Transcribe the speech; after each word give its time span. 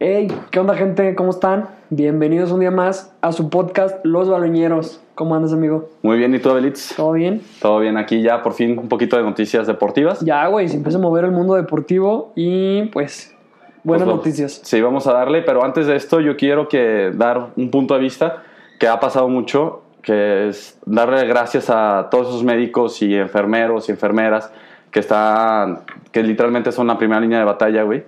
Hey, 0.00 0.28
¿qué 0.50 0.58
onda 0.58 0.74
gente? 0.74 1.14
¿Cómo 1.14 1.30
están? 1.30 1.68
Bienvenidos 1.90 2.50
un 2.50 2.60
día 2.60 2.70
más 2.70 3.14
a 3.20 3.32
su 3.32 3.48
podcast 3.48 4.04
Los 4.04 4.28
Baloñeros. 4.28 5.00
¿Cómo 5.14 5.34
andas, 5.34 5.52
amigo? 5.52 5.88
Muy 6.02 6.18
bien, 6.18 6.34
¿y 6.34 6.40
tú, 6.40 6.50
Abelitz? 6.50 6.94
¿Todo 6.96 7.12
bien? 7.12 7.40
Todo 7.60 7.78
bien, 7.78 7.96
aquí 7.96 8.20
ya 8.20 8.42
por 8.42 8.54
fin 8.54 8.76
un 8.78 8.88
poquito 8.88 9.16
de 9.16 9.22
noticias 9.22 9.66
deportivas. 9.66 10.20
Ya, 10.20 10.46
güey, 10.48 10.68
se 10.68 10.76
empieza 10.76 10.98
a 10.98 11.00
mover 11.00 11.24
el 11.24 11.30
mundo 11.30 11.54
deportivo 11.54 12.32
y 12.34 12.86
pues 12.86 13.34
buenas 13.84 14.06
Pues, 14.06 14.16
noticias. 14.16 14.60
Sí, 14.64 14.80
vamos 14.80 15.06
a 15.06 15.12
darle, 15.12 15.42
pero 15.42 15.64
antes 15.64 15.86
de 15.86 15.94
esto 15.94 16.20
yo 16.20 16.36
quiero 16.36 16.68
que 16.68 17.12
dar 17.14 17.50
un 17.56 17.70
punto 17.70 17.94
de 17.94 18.00
vista 18.00 18.42
que 18.80 18.88
ha 18.88 18.98
pasado 18.98 19.28
mucho, 19.28 19.82
que 20.02 20.48
es 20.48 20.76
darle 20.84 21.24
gracias 21.26 21.70
a 21.70 22.08
todos 22.10 22.28
esos 22.28 22.42
médicos 22.42 23.00
y 23.00 23.14
enfermeros 23.14 23.88
y 23.88 23.92
enfermeras 23.92 24.50
que 24.90 24.98
están, 25.00 25.82
que 26.10 26.22
literalmente 26.24 26.72
son 26.72 26.88
la 26.88 26.98
primera 26.98 27.20
línea 27.20 27.38
de 27.38 27.44
batalla, 27.44 27.84
güey. 27.84 28.02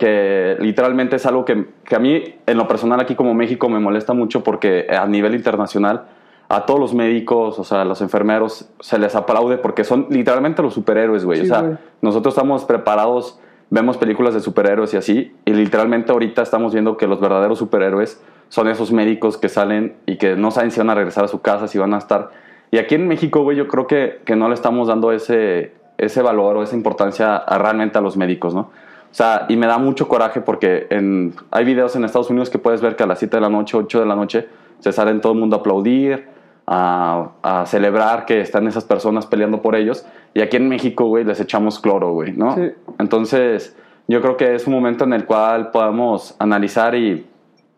Que 0.00 0.56
literalmente 0.58 1.16
es 1.16 1.26
algo 1.26 1.44
que, 1.44 1.66
que 1.84 1.94
a 1.94 1.98
mí, 1.98 2.24
en 2.46 2.56
lo 2.56 2.66
personal, 2.66 2.98
aquí 3.00 3.14
como 3.14 3.34
México, 3.34 3.68
me 3.68 3.78
molesta 3.78 4.14
mucho 4.14 4.42
porque 4.42 4.86
a 4.90 5.06
nivel 5.06 5.34
internacional, 5.34 6.06
a 6.48 6.64
todos 6.64 6.80
los 6.80 6.94
médicos, 6.94 7.58
o 7.58 7.64
sea, 7.64 7.82
a 7.82 7.84
los 7.84 8.00
enfermeros, 8.00 8.70
se 8.80 8.98
les 8.98 9.14
aplaude 9.14 9.58
porque 9.58 9.84
son 9.84 10.06
literalmente 10.08 10.62
los 10.62 10.72
superhéroes, 10.74 11.24
güey. 11.24 11.40
Sí, 11.40 11.44
o 11.44 11.46
sea, 11.46 11.60
güey. 11.60 11.78
nosotros 12.00 12.34
estamos 12.34 12.64
preparados, 12.64 13.38
vemos 13.68 13.98
películas 13.98 14.32
de 14.32 14.40
superhéroes 14.40 14.94
y 14.94 14.96
así, 14.96 15.36
y 15.44 15.52
literalmente 15.52 16.12
ahorita 16.12 16.42
estamos 16.42 16.72
viendo 16.72 16.96
que 16.96 17.06
los 17.06 17.20
verdaderos 17.20 17.58
superhéroes 17.58 18.20
son 18.48 18.68
esos 18.68 18.90
médicos 18.90 19.36
que 19.36 19.48
salen 19.48 19.96
y 20.06 20.16
que 20.16 20.34
no 20.34 20.50
saben 20.50 20.70
si 20.70 20.80
van 20.80 20.90
a 20.90 20.94
regresar 20.94 21.24
a 21.24 21.28
su 21.28 21.40
casa, 21.40 21.68
si 21.68 21.78
van 21.78 21.94
a 21.94 21.98
estar. 21.98 22.30
Y 22.72 22.78
aquí 22.78 22.96
en 22.96 23.06
México, 23.06 23.42
güey, 23.42 23.56
yo 23.56 23.68
creo 23.68 23.86
que, 23.86 24.20
que 24.24 24.34
no 24.34 24.48
le 24.48 24.54
estamos 24.54 24.88
dando 24.88 25.12
ese, 25.12 25.72
ese 25.98 26.22
valor 26.22 26.56
o 26.56 26.62
esa 26.62 26.74
importancia 26.74 27.36
a, 27.36 27.58
realmente 27.58 27.98
a 27.98 28.00
los 28.00 28.16
médicos, 28.16 28.54
¿no? 28.54 28.70
O 29.10 29.14
sea, 29.14 29.46
y 29.48 29.56
me 29.56 29.66
da 29.66 29.78
mucho 29.78 30.06
coraje 30.06 30.40
porque 30.40 30.86
en, 30.90 31.34
hay 31.50 31.64
videos 31.64 31.96
en 31.96 32.04
Estados 32.04 32.30
Unidos 32.30 32.48
que 32.48 32.58
puedes 32.58 32.80
ver 32.80 32.94
que 32.94 33.02
a 33.02 33.06
las 33.06 33.18
7 33.18 33.36
de 33.36 33.40
la 33.40 33.48
noche, 33.48 33.76
8 33.76 34.00
de 34.00 34.06
la 34.06 34.14
noche, 34.14 34.48
se 34.78 34.92
salen 34.92 35.20
todo 35.20 35.32
el 35.32 35.38
mundo 35.38 35.56
a 35.56 35.58
aplaudir, 35.60 36.26
a, 36.66 37.30
a 37.42 37.66
celebrar 37.66 38.24
que 38.24 38.40
están 38.40 38.68
esas 38.68 38.84
personas 38.84 39.26
peleando 39.26 39.60
por 39.62 39.74
ellos. 39.74 40.06
Y 40.32 40.40
aquí 40.40 40.56
en 40.56 40.68
México, 40.68 41.06
güey, 41.06 41.24
les 41.24 41.40
echamos 41.40 41.80
cloro, 41.80 42.12
güey, 42.12 42.32
¿no? 42.32 42.54
Sí. 42.54 42.70
Entonces, 43.00 43.76
yo 44.06 44.20
creo 44.20 44.36
que 44.36 44.54
es 44.54 44.66
un 44.68 44.74
momento 44.74 45.04
en 45.04 45.12
el 45.12 45.24
cual 45.24 45.72
podamos 45.72 46.36
analizar 46.38 46.94
y, 46.94 47.26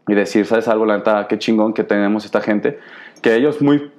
y 0.07 0.15
decir, 0.15 0.45
¿sabes 0.45 0.69
algo? 0.69 0.85
La 0.85 0.99
neta, 0.99 1.27
qué 1.29 1.39
chingón 1.39 1.73
que 1.73 1.85
tenemos 1.85 2.27
esta 2.27 2.43
gente. 2.43 2.79
Que 3.23 3.35
ellos 3.37 3.63
muy 3.63 3.91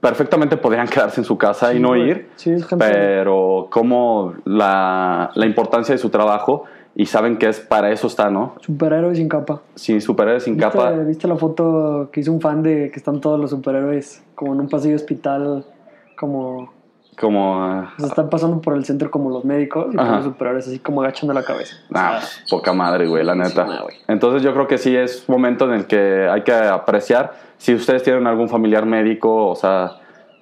perfectamente 0.00 0.56
podrían 0.56 0.88
quedarse 0.88 1.20
en 1.20 1.24
su 1.24 1.36
casa 1.36 1.72
y 1.72 1.76
Sí, 1.76 1.82
no 1.82 1.88
güey. 1.88 2.08
ir, 2.10 2.28
Sí, 2.36 2.56
pero 2.78 3.68
como 3.70 4.34
la, 4.44 5.30
la 5.34 5.46
importancia 5.46 5.94
de 5.94 5.98
su 5.98 6.08
trabajo 6.10 6.64
y 6.98 7.06
saben 7.06 7.36
que 7.38 7.48
es 7.48 7.60
para 7.60 7.92
eso 7.92 8.08
está, 8.08 8.28
¿no? 8.28 8.56
Superhéroe 8.60 9.14
sin 9.14 9.28
capa. 9.28 9.62
Sin 9.76 10.00
superhéroes, 10.00 10.42
sin 10.42 10.56
¿Viste, 10.56 10.68
capa. 10.68 10.90
¿Viste 10.90 11.28
la 11.28 11.36
foto 11.36 12.10
que 12.12 12.18
hizo 12.18 12.32
un 12.32 12.40
fan 12.40 12.60
de 12.60 12.90
que 12.90 12.98
están 12.98 13.20
todos 13.20 13.38
los 13.38 13.50
superhéroes 13.50 14.24
como 14.34 14.52
en 14.52 14.60
un 14.62 14.68
pasillo 14.68 14.96
hospital? 14.96 15.64
Como 16.18 16.72
Como... 17.16 17.54
ah, 17.62 17.92
o 17.96 18.00
sea, 18.00 18.08
están 18.08 18.28
pasando 18.28 18.60
por 18.60 18.74
el 18.74 18.84
centro 18.84 19.12
como 19.12 19.30
los 19.30 19.44
médicos 19.44 19.94
y 19.94 19.96
los 19.96 20.24
superhéroes 20.24 20.66
así 20.66 20.80
como 20.80 21.02
agachando 21.02 21.32
la 21.32 21.44
cabeza. 21.44 21.76
Nah, 21.88 22.16
pues, 22.18 22.44
poca 22.50 22.72
madre, 22.72 23.06
güey, 23.06 23.22
la 23.22 23.36
neta. 23.36 23.64
nah, 23.64 23.82
güey. 23.82 23.94
Entonces 24.08 24.42
yo 24.42 24.52
creo 24.52 24.66
que 24.66 24.76
sí 24.76 24.96
es 24.96 25.24
un 25.28 25.36
momento 25.36 25.66
en 25.66 25.74
el 25.74 25.86
que 25.86 26.28
hay 26.28 26.42
que 26.42 26.52
apreciar. 26.52 27.32
Si 27.58 27.74
ustedes 27.74 28.02
tienen 28.02 28.26
algún 28.26 28.48
familiar 28.48 28.86
médico, 28.86 29.46
o 29.46 29.54
sea, 29.54 29.92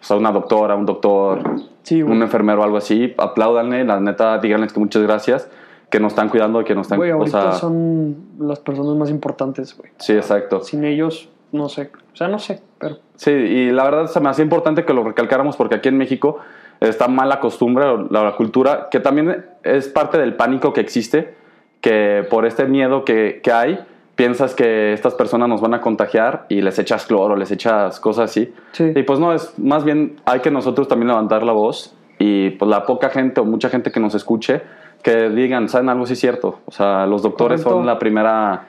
o 0.01 0.03
sea 0.03 0.17
una 0.17 0.33
doctora, 0.33 0.75
un 0.75 0.87
doctor, 0.87 1.43
Sí, 1.83 2.03
un 2.03 2.21
enfermero 2.21 2.63
o 2.63 2.65
algo 2.65 2.79
así, 2.79 3.15
apláudanle, 3.17 3.85
la 3.85 4.01
neta, 4.01 4.39
díganles 4.39 4.73
que 4.73 4.81
muchas 4.81 5.03
gracias, 5.05 5.49
que 5.91 6.01
nos 6.01 6.13
están 6.13 6.29
cuidando, 6.29 6.63
que 6.65 6.75
nos 6.75 6.87
están... 6.87 6.99
Güey, 6.99 7.13
o 7.13 7.17
ahorita 7.17 7.43
sea, 7.43 7.53
son 7.53 8.17
las 8.39 8.59
personas 8.61 8.97
más 8.97 9.11
importantes, 9.11 9.77
güey. 9.77 9.91
Sí, 9.99 10.13
exacto. 10.13 10.63
Sin 10.63 10.85
ellos, 10.85 11.29
no 11.53 11.69
sé. 11.69 11.91
O 12.13 12.17
sea, 12.17 12.29
no 12.29 12.39
sé, 12.39 12.61
pero 12.79 12.99
Sí, 13.17 13.31
y 13.31 13.71
la 13.71 13.85
verdad 13.85 14.07
se 14.07 14.21
me 14.21 14.29
hacía 14.29 14.43
importante 14.43 14.85
que 14.85 14.93
lo 14.93 15.03
recalcáramos 15.03 15.57
porque 15.57 15.77
aquí 15.77 15.89
en 15.89 15.97
México 15.97 16.39
está 16.81 17.09
mala 17.09 17.41
costumbre, 17.41 17.87
o 17.87 18.09
la, 18.11 18.23
la 18.25 18.37
cultura, 18.37 18.89
que 18.91 19.01
también 19.01 19.47
es 19.63 19.89
parte 19.89 20.19
del 20.19 20.35
pánico 20.35 20.73
que 20.73 20.81
existe, 20.81 21.35
que 21.81 22.27
por 22.29 22.47
este 22.47 22.67
miedo 22.67 23.05
que, 23.05 23.41
que 23.43 23.53
hay, 23.53 23.79
piensas 24.15 24.55
que 24.55 24.93
estas 24.93 25.15
personas 25.15 25.49
nos 25.49 25.61
van 25.61 25.75
a 25.75 25.81
contagiar 25.81 26.47
y 26.49 26.61
les 26.61 26.79
echas 26.79 27.07
cloro, 27.07 27.37
les 27.37 27.51
echas 27.51 28.01
cosas 28.01 28.31
así. 28.31 28.53
sí. 28.73 28.93
Y 28.95 29.03
pues 29.03 29.19
no, 29.19 29.33
es 29.33 29.59
más 29.59 29.85
bien 29.85 30.21
hay 30.25 30.41
que 30.41 30.51
nosotros 30.51 30.89
también 30.89 31.09
levantar 31.09 31.43
la 31.43 31.53
voz 31.53 31.95
y 32.19 32.51
pues 32.51 32.69
la 32.69 32.85
poca 32.87 33.11
gente 33.11 33.41
o 33.41 33.45
mucha 33.45 33.69
gente 33.69 33.91
que 33.91 34.01
nos 34.01 34.15
escuche, 34.15 34.63
que 35.03 35.31
digan, 35.31 35.69
¿saben 35.69 35.89
algo? 35.89 36.07
Sí 36.07 36.15
es 36.15 36.21
cierto. 36.21 36.61
O 36.67 36.73
sea, 36.73 37.07
los 37.07 37.23
doctores 37.23 37.61
Correcto. 37.63 37.79
son 37.79 37.87
la 37.87 37.99
primera 37.99 38.65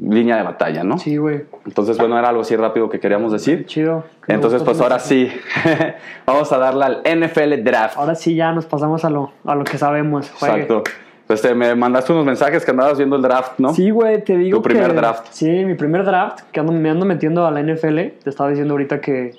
línea 0.00 0.36
de 0.36 0.42
batalla, 0.42 0.82
¿no? 0.84 0.98
Sí, 0.98 1.16
güey. 1.16 1.44
Entonces, 1.66 1.96
bueno, 1.98 2.18
era 2.18 2.28
algo 2.28 2.40
así 2.42 2.56
rápido 2.56 2.88
que 2.90 2.98
queríamos 3.00 3.32
decir. 3.32 3.64
Chido. 3.66 4.04
Entonces, 4.26 4.62
pues 4.62 4.80
ahora 4.80 4.98
sí, 4.98 5.30
vamos 6.26 6.50
a 6.52 6.58
darle 6.58 6.84
al 6.84 7.02
NFL 7.18 7.62
Draft. 7.62 7.96
Ahora 7.96 8.14
sí 8.14 8.34
ya 8.34 8.52
nos 8.52 8.66
pasamos 8.66 9.04
a 9.04 9.10
lo, 9.10 9.32
a 9.44 9.54
lo 9.54 9.64
que 9.64 9.78
sabemos. 9.78 10.30
Juegue. 10.38 10.54
Exacto. 10.62 10.82
Pues 11.26 11.40
te, 11.40 11.54
me 11.54 11.74
mandaste 11.74 12.12
unos 12.12 12.26
mensajes 12.26 12.64
que 12.66 12.70
andabas 12.70 12.98
viendo 12.98 13.16
el 13.16 13.22
draft, 13.22 13.52
¿no? 13.58 13.72
Sí, 13.72 13.88
güey, 13.88 14.22
te 14.22 14.36
digo 14.36 14.58
Tu 14.58 14.62
primer 14.62 14.88
que- 14.90 14.96
draft. 14.96 15.26
Sí, 15.30 15.48
mi 15.64 15.74
primer 15.74 16.04
draft, 16.04 16.40
que 16.52 16.60
ando, 16.60 16.72
me 16.72 16.90
ando 16.90 17.06
metiendo 17.06 17.46
a 17.46 17.50
la 17.50 17.62
NFL. 17.62 17.96
Te 18.22 18.28
estaba 18.28 18.50
diciendo 18.50 18.74
ahorita 18.74 19.00
que, 19.00 19.32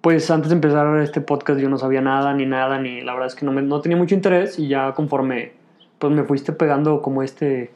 pues 0.00 0.30
antes 0.30 0.50
de 0.50 0.54
empezar 0.54 0.96
este 1.00 1.20
podcast 1.20 1.58
yo 1.58 1.68
no 1.68 1.78
sabía 1.78 2.00
nada, 2.00 2.32
ni 2.32 2.46
nada, 2.46 2.78
ni 2.78 3.00
la 3.00 3.12
verdad 3.14 3.26
es 3.26 3.34
que 3.34 3.44
no, 3.44 3.50
me, 3.50 3.60
no 3.60 3.80
tenía 3.80 3.96
mucho 3.98 4.14
interés 4.14 4.56
y 4.58 4.68
ya 4.68 4.92
conforme, 4.92 5.50
pues 6.02 6.12
me 6.12 6.24
fuiste 6.24 6.52
pegando 6.52 7.00
como 7.00 7.22
este... 7.22 7.70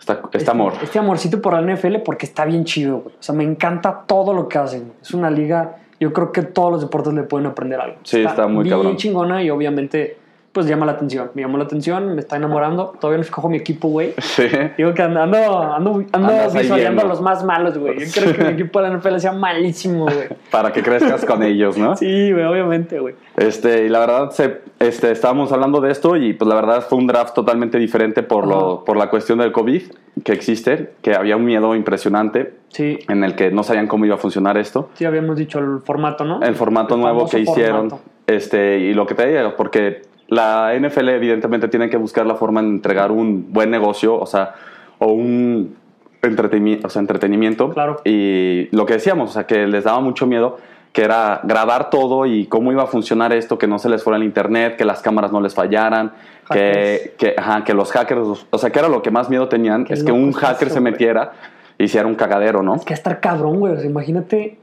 Está- 0.00 0.22
Este, 0.32 0.50
amor. 0.50 0.72
Este 0.82 0.98
amorcito 0.98 1.42
por 1.42 1.52
la 1.52 1.60
NFL 1.60 1.96
porque 2.04 2.24
está 2.24 2.46
bien 2.46 2.64
chido, 2.64 3.00
güey. 3.00 3.14
O 3.14 3.22
sea, 3.22 3.34
me 3.34 3.44
encanta 3.44 4.04
todo 4.06 4.32
lo 4.32 4.48
que 4.48 4.56
hacen. 4.56 4.92
Es 5.02 5.12
una 5.12 5.30
liga, 5.30 5.76
yo 6.00 6.14
creo 6.14 6.32
que 6.32 6.40
todos 6.40 6.72
los 6.72 6.80
deportes 6.80 7.12
le 7.12 7.22
pueden 7.24 7.46
aprender 7.46 7.78
algo. 7.80 7.96
Sí, 8.02 8.22
está 8.22 8.46
muy 8.48 8.64
bien 8.64 8.76
cabrón. 8.76 8.96
chingona 8.96 9.42
y 9.42 9.50
obviamente, 9.50 10.16
pues 10.54 10.66
llama 10.66 10.86
la 10.86 10.92
atención. 10.92 11.32
Me 11.34 11.42
llamó 11.42 11.58
la 11.58 11.64
atención, 11.64 12.14
me 12.14 12.20
está 12.20 12.36
enamorando. 12.36 12.94
Todavía 13.00 13.18
no 13.18 13.22
escojo 13.24 13.48
mi 13.48 13.56
equipo, 13.58 13.88
güey. 13.88 14.14
Sí. 14.22 14.48
Digo 14.78 14.94
que 14.94 15.02
ando, 15.02 15.20
ando, 15.20 16.04
ando, 16.12 16.50
visualizando 16.52 17.02
a 17.02 17.04
los 17.04 17.20
más 17.20 17.44
malos, 17.44 17.76
güey. 17.76 17.98
Yo 17.98 18.06
creo 18.12 18.34
que 18.34 18.44
mi 18.44 18.50
equipo 18.52 18.80
de 18.80 18.88
la 18.88 18.96
NFL 18.96 19.18
sea 19.18 19.32
malísimo, 19.32 20.04
güey. 20.04 20.28
Para 20.50 20.72
que 20.72 20.82
crezcas 20.82 21.24
con 21.24 21.42
ellos, 21.42 21.76
¿no? 21.76 21.96
Sí, 21.96 22.32
güey, 22.32 22.44
obviamente, 22.44 22.98
güey. 23.00 23.14
Este, 23.36 23.84
y 23.84 23.88
la 23.88 23.98
verdad, 24.00 24.30
se, 24.30 24.60
este, 24.78 25.10
estábamos 25.10 25.52
hablando 25.52 25.80
de 25.80 25.90
esto 25.90 26.16
y 26.16 26.32
pues 26.32 26.48
la 26.48 26.54
verdad 26.54 26.82
fue 26.88 26.98
un 26.98 27.06
draft 27.06 27.34
totalmente 27.34 27.78
diferente 27.78 28.22
por, 28.22 28.46
lo, 28.46 28.84
por 28.84 28.96
la 28.96 29.10
cuestión 29.10 29.38
del 29.40 29.52
COVID 29.52 29.82
que 30.22 30.32
existe, 30.32 30.94
que 31.02 31.14
había 31.14 31.36
un 31.36 31.44
miedo 31.44 31.74
impresionante 31.74 32.54
Sí, 32.68 32.98
en 33.08 33.22
el 33.22 33.36
que 33.36 33.50
no 33.52 33.62
sabían 33.62 33.86
cómo 33.86 34.04
iba 34.04 34.16
a 34.16 34.18
funcionar 34.18 34.56
esto. 34.58 34.90
sí 34.94 35.04
habíamos 35.04 35.36
dicho 35.36 35.58
el 35.60 35.80
formato, 35.80 36.24
¿no? 36.24 36.42
el 36.42 36.54
formato 36.56 36.94
El 36.96 37.02
nuevo 37.02 37.28
que 37.28 37.38
hicieron 37.38 37.90
formato. 37.90 38.10
este 38.26 38.78
y 38.80 38.94
lo 38.94 39.06
que 39.06 39.14
te 39.14 39.26
diga 39.28 39.54
porque 39.56 40.02
la 40.34 40.72
NFL 40.78 41.08
evidentemente 41.10 41.68
tiene 41.68 41.88
que 41.88 41.96
buscar 41.96 42.26
la 42.26 42.34
forma 42.34 42.62
de 42.62 42.68
entregar 42.68 43.10
un 43.12 43.52
buen 43.52 43.70
negocio 43.70 44.18
o 44.18 44.26
sea 44.26 44.54
o 44.98 45.12
un 45.12 45.76
entretenimiento, 46.22 46.86
o 46.86 46.90
sea, 46.90 47.00
entretenimiento 47.00 47.70
Claro. 47.70 48.00
y 48.04 48.68
lo 48.74 48.86
que 48.86 48.94
decíamos 48.94 49.30
o 49.30 49.32
sea 49.32 49.46
que 49.46 49.66
les 49.66 49.84
daba 49.84 50.00
mucho 50.00 50.26
miedo 50.26 50.58
que 50.92 51.02
era 51.02 51.40
grabar 51.42 51.90
todo 51.90 52.24
y 52.24 52.46
cómo 52.46 52.70
iba 52.70 52.84
a 52.84 52.86
funcionar 52.86 53.32
esto 53.32 53.58
que 53.58 53.66
no 53.66 53.78
se 53.78 53.88
les 53.88 54.02
fuera 54.02 54.16
el 54.16 54.24
internet 54.24 54.76
que 54.76 54.84
las 54.84 55.02
cámaras 55.02 55.32
no 55.32 55.40
les 55.40 55.54
fallaran 55.54 56.12
que, 56.50 57.14
que, 57.18 57.34
ajá, 57.36 57.64
que 57.64 57.74
los 57.74 57.90
hackers 57.90 58.46
o 58.50 58.58
sea 58.58 58.70
que 58.70 58.78
era 58.78 58.88
lo 58.88 59.02
que 59.02 59.10
más 59.10 59.28
miedo 59.30 59.48
tenían 59.48 59.84
Qué 59.84 59.94
es 59.94 60.04
que 60.04 60.12
un 60.12 60.32
hacker 60.32 60.68
eso, 60.68 60.74
se 60.74 60.80
metiera 60.80 61.32
y 61.78 61.84
hiciera 61.84 62.06
un 62.06 62.14
cagadero 62.14 62.62
no 62.62 62.76
Es 62.76 62.84
que 62.84 62.94
estar 62.94 63.20
cabrón, 63.20 63.58
güey. 63.60 63.72
O 63.72 63.76
sea, 63.76 63.86
imagínate 63.86 64.58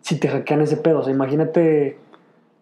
si 0.00 0.18
te 0.18 0.28
hackean 0.28 0.60
ese 0.62 0.76
pedo. 0.76 1.00
O 1.00 1.02
sea, 1.02 1.12
imagínate 1.12 1.98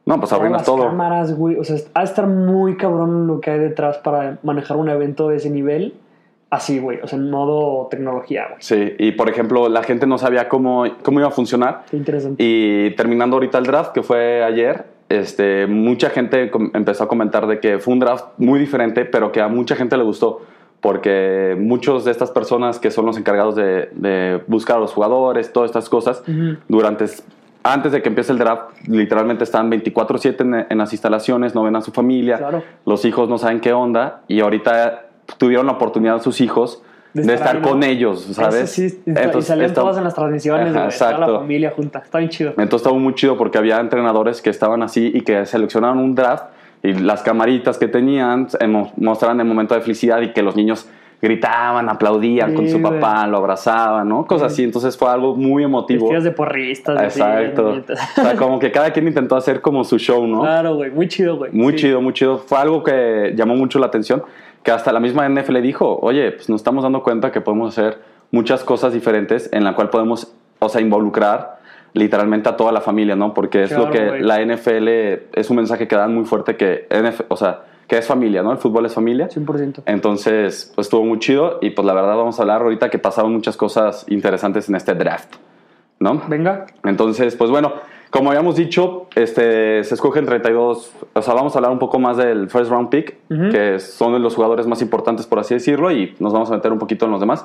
no 0.05 0.19
pues 0.19 0.33
las 0.33 0.65
todo 0.65 0.87
cámaras, 0.87 1.37
güey. 1.37 1.57
O 1.57 1.65
sea, 1.65 1.77
va 1.97 2.01
a 2.01 2.05
estar 2.05 2.27
muy 2.27 2.77
cabrón 2.77 3.27
lo 3.27 3.41
que 3.41 3.51
hay 3.51 3.59
detrás 3.61 3.99
para 3.99 4.39
manejar 4.43 4.77
un 4.77 4.89
evento 4.89 5.29
de 5.29 5.37
ese 5.37 5.51
nivel. 5.51 5.95
Así, 6.51 6.81
güey. 6.81 6.99
O 7.03 7.07
sea, 7.07 7.19
en 7.19 7.31
modo 7.31 7.87
tecnología, 7.89 8.47
güey. 8.49 8.56
Sí, 8.61 8.94
y 8.99 9.12
por 9.12 9.29
ejemplo, 9.29 9.69
la 9.69 9.82
gente 9.82 10.06
no 10.06 10.19
sabía 10.19 10.49
cómo, 10.49 10.85
cómo 11.03 11.21
iba 11.21 11.29
a 11.29 11.32
funcionar. 11.32 11.85
Qué 11.91 11.97
interesante. 11.97 12.43
Y 12.44 12.91
terminando 12.97 13.37
ahorita 13.37 13.59
el 13.59 13.65
draft, 13.65 13.93
que 13.93 14.03
fue 14.03 14.43
ayer, 14.43 14.85
este, 15.09 15.67
mucha 15.67 16.11
gente 16.11 16.50
empezó 16.75 17.05
a 17.05 17.09
comentar 17.09 17.47
de 17.47 17.61
que 17.61 17.79
fue 17.79 17.94
un 17.94 18.00
draft 18.00 18.26
muy 18.38 18.59
diferente, 18.59 19.05
pero 19.05 19.31
que 19.31 19.41
a 19.41 19.49
mucha 19.49 19.76
gente 19.76 19.97
le 19.97 20.03
gustó. 20.03 20.41
Porque 20.81 21.56
muchos 21.59 22.05
de 22.05 22.11
estas 22.11 22.32
personas 22.32 22.81
que 22.81 22.91
son 22.91 23.06
los 23.06 23.17
encargados 23.17 23.55
de, 23.55 23.88
de 23.93 24.43
buscar 24.49 24.79
a 24.79 24.81
los 24.81 24.93
jugadores, 24.93 25.53
todas 25.53 25.71
estas 25.71 25.88
cosas, 25.88 26.25
durante, 26.67 27.06
antes 27.64 27.93
de 27.93 28.03
que 28.03 28.09
empiece 28.09 28.32
el 28.32 28.38
draft, 28.38 28.62
literalmente 28.88 29.44
están 29.44 29.70
24-7 29.70 30.41
en, 30.41 30.67
en 30.69 30.79
las 30.79 30.93
instalaciones, 30.93 31.55
no 31.55 31.62
ven 31.62 31.76
a 31.76 31.81
su 31.81 31.93
familia, 31.93 32.38
Claro. 32.38 32.62
los 32.87 33.05
hijos 33.05 33.29
no 33.29 33.38
saben 33.38 33.61
qué 33.61 33.73
onda, 33.73 34.23
y 34.29 34.41
ahorita 34.41 35.06
tuvieron 35.38 35.67
la 35.67 35.73
oportunidad 35.73 36.20
sus 36.23 36.41
hijos 36.41 36.82
De 37.14 37.23
de, 37.23 37.35
estar 37.35 37.56
estar, 37.56 37.70
con 37.70 37.82
ellos, 37.82 38.23
¿sabes? 38.32 38.70
Sí, 38.70 38.87
está- 39.06 39.38
y 39.38 39.43
salían 39.43 39.67
está- 39.70 39.81
todas 39.82 39.97
en 39.99 40.05
las 40.05 40.14
transmisiones, 40.14 40.64
Ajá. 40.64 40.73
Toda 40.73 40.82
la 40.85 40.88
exacto. 40.88 41.38
familia 41.41 41.73
junta. 41.76 41.99
Está 42.00 42.19
bien 42.19 42.31
chido. 42.31 42.50
Entonces 42.50 42.76
estaba 42.81 42.97
muy 42.99 43.14
chido 43.14 43.37
porque 43.37 43.59
había 43.59 43.79
entrenadores 43.81 44.41
que 44.43 44.50
estaban 44.50 44.82
así 44.82 45.11
y 45.14 45.20
que 45.20 45.44
seleccionaron 45.47 45.99
un 45.99 46.14
draft 46.14 46.44
y 46.82 46.94
las 46.94 47.23
camaritas 47.23 47.79
que 47.79 47.87
tenían 47.87 48.49
mo- 48.67 48.93
mostraban 48.97 49.38
el 49.41 49.47
momento 49.47 49.75
de 49.75 49.82
felicidad 49.82 50.20
y 50.23 50.32
que 50.32 50.43
los 50.43 50.56
niños 50.56 50.88
gritaban, 51.23 51.89
aplaudían 51.89 52.53
con 52.53 52.67
Sí, 52.67 52.73
su 52.73 52.81
güey. 52.81 52.93
papá, 53.01 53.27
lo 53.29 53.37
abrazaban, 53.39 54.09
¿no? 54.09 54.27
Cosas 54.27 54.53
así. 54.53 54.65
Entonces 54.65 54.97
fue 54.99 55.09
algo 55.09 55.37
muy 55.37 55.63
emotivo. 55.63 56.03
Vestidas 56.07 56.25
de 56.25 56.33
porristas. 56.33 57.01
Exacto. 57.01 57.81
O 58.19 58.21
sea, 58.23 58.37
como 58.37 58.59
que 58.59 58.73
cada 58.73 58.91
quien 58.93 59.07
intentó 59.07 59.37
hacer 59.37 59.61
como 59.61 59.85
su 59.85 59.99
show, 59.99 60.27
¿no? 60.27 60.41
Claro, 60.41 60.75
güey. 60.75 60.91
Muy 60.91 61.07
chido, 61.07 61.37
güey. 61.37 61.53
Muy 61.53 61.75
Sí. 61.75 61.79
chido, 61.87 62.01
muy 62.03 62.13
chido. 62.13 62.39
Fue 62.39 62.59
algo 62.59 62.83
que 62.83 63.35
llamó 63.37 63.55
mucho 63.55 63.79
la 63.79 63.87
atención, 63.87 64.25
que 64.65 64.73
hasta 64.73 64.93
la 64.93 64.99
misma 64.99 65.25
NFL 65.29 65.63
dijo, 65.63 65.99
oye, 66.03 66.33
pues 66.33 66.49
nos 66.49 66.61
estamos 66.61 66.83
dando 66.83 67.03
cuenta 67.05 67.31
que 67.31 67.41
podemos 67.41 67.79
hacer 67.79 67.99
muchas 68.33 68.65
cosas 68.65 68.93
diferentes 68.93 69.49
en 69.53 69.63
la 69.63 69.75
cual 69.77 69.91
podemos, 69.91 70.35
o 70.59 70.69
sea, 70.69 70.81
involucrar 70.81 71.61
literalmente 71.95 72.49
a 72.49 72.57
toda 72.57 72.73
la 72.73 72.81
familia, 72.81 73.15
¿no? 73.15 73.33
Porque 73.35 73.65
es 73.65 73.69
Claro, 73.69 73.85
lo 73.87 73.91
que 73.93 74.09
güey. 74.09 74.23
la 74.23 74.41
NFL 74.41 74.89
es 75.35 75.51
un 75.51 75.57
mensaje 75.57 75.87
que 75.87 75.95
dan 75.95 76.15
muy 76.15 76.25
fuerte 76.25 76.57
que, 76.57 76.87
NF 76.91 77.21
o 77.29 77.37
sea, 77.37 77.61
que 77.93 77.99
es 77.99 78.06
familia, 78.06 78.43
¿no? 78.43 78.50
El 78.53 78.56
fútbol 78.56 78.87
es 78.87 78.94
familia. 78.94 79.29
100%. 79.29 79.83
Entonces, 79.85 80.73
pues 80.75 80.87
estuvo 80.87 81.05
muy 81.05 81.19
chido 81.19 81.59
y 81.61 81.69
pues 81.69 81.85
la 81.85 81.93
verdad 81.93 82.17
vamos 82.17 82.39
a 82.39 82.43
hablar 82.43 82.62
ahorita 82.62 82.89
que 82.89 82.99
pasaron 82.99 83.35
muchas 83.35 83.55
cosas 83.55 84.06
interesantes 84.09 84.67
en 84.71 84.77
este 84.77 84.94
draft, 84.94 85.35
¿no? 85.99 86.23
Venga. 86.27 86.65
Entonces, 86.85 87.37
pues 87.37 87.50
bueno, 87.50 87.75
como 88.09 88.31
habíamos 88.31 88.56
dicho, 88.56 89.09
este, 89.15 89.85
se 89.85 89.94
escogen 89.94 90.25
32, 90.25 90.91
o 91.12 91.21
sea, 91.21 91.35
vamos 91.35 91.55
a 91.55 91.59
hablar 91.59 91.71
un 91.71 91.79
poco 91.79 91.99
más 91.99 92.17
del 92.17 92.49
first 92.49 92.71
round 92.71 92.89
pick, 92.89 93.19
Ujú. 93.29 93.50
que 93.50 93.79
son 93.79 94.23
los 94.23 94.37
jugadores 94.37 94.67
más 94.67 94.81
importantes, 94.81 95.27
por 95.27 95.38
así 95.41 95.53
decirlo, 95.53 95.91
y 95.93 96.15
nos 96.19 96.33
vamos 96.33 96.50
a 96.50 96.55
meter 96.55 96.73
un 96.73 96.79
poquito 96.79 97.05
en 97.05 97.11
los 97.11 97.21
demás. 97.21 97.45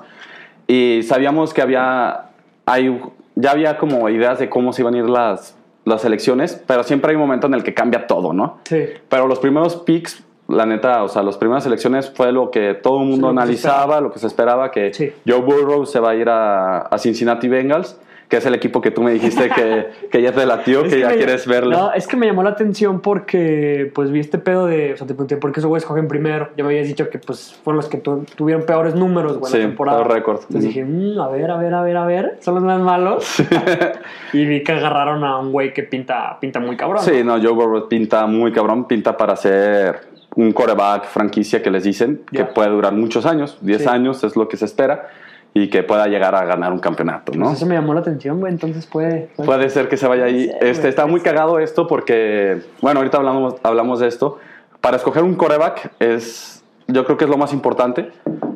Y 0.65 1.01
sabíamos 1.03 1.53
que 1.53 1.61
había, 1.61 2.29
hay, 2.65 3.01
ya 3.35 3.51
había 3.51 3.77
como 3.77 4.07
ideas 4.07 4.39
de 4.39 4.47
cómo 4.47 4.71
se 4.71 4.81
iban 4.81 4.93
a 4.93 4.97
ir 4.99 5.09
las, 5.09 5.57
las 5.83 6.05
elecciones, 6.05 6.63
pero 6.65 6.83
siempre 6.83 7.09
hay 7.09 7.15
un 7.17 7.23
momento 7.23 7.47
en 7.47 7.53
el 7.53 7.63
que 7.63 7.73
cambia 7.73 8.07
todo, 8.07 8.31
¿no? 8.31 8.59
Sí. 8.63 8.85
Pero 9.09 9.27
los 9.27 9.39
primeros 9.39 9.75
picks, 9.75 10.23
la 10.47 10.65
neta, 10.65 11.03
o 11.03 11.09
sea, 11.09 11.23
las 11.23 11.37
primeras 11.37 11.65
elecciones 11.65 12.09
fue 12.09 12.31
lo 12.31 12.51
que 12.51 12.73
todo 12.73 12.99
el 13.01 13.05
mundo 13.07 13.15
Sí, 13.15 13.21
lo 13.21 13.41
analizaba, 13.41 13.99
lo 14.01 14.11
que 14.11 14.19
se 14.19 14.27
esperaba, 14.27 14.71
que 14.71 14.93
Sí. 14.93 15.11
Joe 15.27 15.41
Burrow 15.41 15.85
se 15.85 15.99
va 15.99 16.11
a 16.11 16.15
ir 16.15 16.29
a, 16.29 16.79
a 16.81 16.97
Cincinnati 16.97 17.47
Bengals, 17.49 17.99
que 18.29 18.35
es 18.37 18.45
el 18.45 18.53
equipo 18.55 18.81
que 18.81 18.91
tú 18.91 19.01
me 19.01 19.11
dijiste 19.13 19.49
que, 19.49 19.87
que 20.11 20.21
ya 20.21 20.33
te 20.33 20.45
latió, 20.45 20.83
Es 20.83 20.93
que 20.93 20.99
ya 20.99 21.13
quieres 21.15 21.47
verlo. 21.47 21.71
No, 21.77 21.93
es 21.93 22.07
que 22.07 22.17
me 22.17 22.25
llamó 22.25 22.43
la 22.43 22.49
atención 22.49 22.99
porque, 22.99 23.89
pues, 23.95 24.11
vi 24.11 24.19
este 24.19 24.37
pedo 24.37 24.65
de. 24.67 24.93
O 24.93 24.97
sea, 24.97 25.07
te 25.07 25.13
pregunté 25.13 25.37
por 25.37 25.53
qué 25.53 25.61
esos 25.61 25.69
güeyes 25.69 25.83
escogen 25.83 26.09
primero. 26.09 26.49
Ya 26.57 26.63
me 26.65 26.71
habías 26.71 26.87
dicho 26.87 27.09
que, 27.09 27.19
pues, 27.19 27.53
fueron 27.63 27.77
los 27.77 27.87
que 27.87 27.97
tu- 27.99 28.25
tuvieron 28.35 28.65
peores 28.65 28.95
números, 28.95 29.37
güey, 29.37 29.49
Sí, 29.51 29.57
la 29.59 29.65
temporada. 29.65 29.99
peor 30.03 30.13
récord. 30.13 30.39
Entonces 30.41 30.63
dije, 30.63 30.83
"Mm, 30.83 31.19
a 31.21 31.29
ver, 31.29 31.51
a 31.51 31.57
ver, 31.57 31.73
a 31.73 31.81
ver, 31.81 31.95
a 31.97 32.05
ver. 32.05 32.37
Son 32.41 32.55
los 32.55 32.63
más 32.63 32.81
malos. 32.81 33.35
y 34.33 34.45
vi 34.45 34.61
que 34.61 34.73
agarraron 34.73 35.23
a 35.23 35.37
un 35.39 35.53
güey 35.53 35.73
que 35.73 35.83
pinta, 35.83 36.37
pinta 36.41 36.59
muy 36.59 36.75
cabrón. 36.75 37.03
Sí, 37.03 37.23
¿no? 37.23 37.37
no, 37.37 37.41
Joe 37.43 37.53
Burrow 37.53 37.87
pinta 37.87 38.25
muy 38.27 38.51
cabrón, 38.51 38.87
pinta 38.89 39.15
para 39.15 39.37
ser 39.37 40.16
un 40.37 40.53
coreback 40.53 41.05
franquicia 41.05 41.61
que 41.61 41.69
les 41.69 41.83
dicen, 41.83 42.21
que 42.31 42.45
puede 42.45 42.69
durar 42.69 42.93
muchos 42.93 43.25
años, 43.25 43.57
10 43.61 43.81
Sí. 43.81 43.87
años 43.89 44.23
es 44.23 44.35
lo 44.37 44.47
que 44.47 44.55
se 44.55 44.65
espera, 44.65 45.09
y 45.53 45.69
que 45.69 45.81
pueda 45.81 46.05
llegar 46.07 46.35
a 46.35 46.45
ganar 46.45 46.71
un 46.71 46.77
campeonato, 46.79 47.31
¿no? 47.35 47.45
Pues 47.45 47.57
eso 47.57 47.65
me 47.65 47.73
llamó 47.73 47.93
la 47.95 48.01
atención, 48.01 48.39
güey. 48.39 48.53
Entonces 48.53 48.85
puede. 48.85 49.29
puede- 49.35 49.47
Puede 49.47 49.69
ser 49.71 49.89
que 49.89 49.97
se 49.97 50.07
vaya 50.07 50.25
ahí. 50.25 50.51
Este, 50.61 50.87
está 50.87 51.07
muy 51.07 51.19
cagado 51.21 51.57
esto 51.59 51.87
porque, 51.87 52.61
bueno, 52.81 52.99
ahorita 52.99 53.17
hablamos, 53.17 53.55
hablamos 53.63 53.99
de 53.99 54.07
esto. 54.07 54.37
Para 54.81 54.97
escoger 54.97 55.23
un 55.23 55.33
coreback 55.33 55.91
es, 55.99 56.63
yo 56.87 57.03
creo 57.05 57.17
que 57.17 57.23
es 57.25 57.29
lo 57.31 57.37
más 57.37 57.53
importante, 57.53 58.11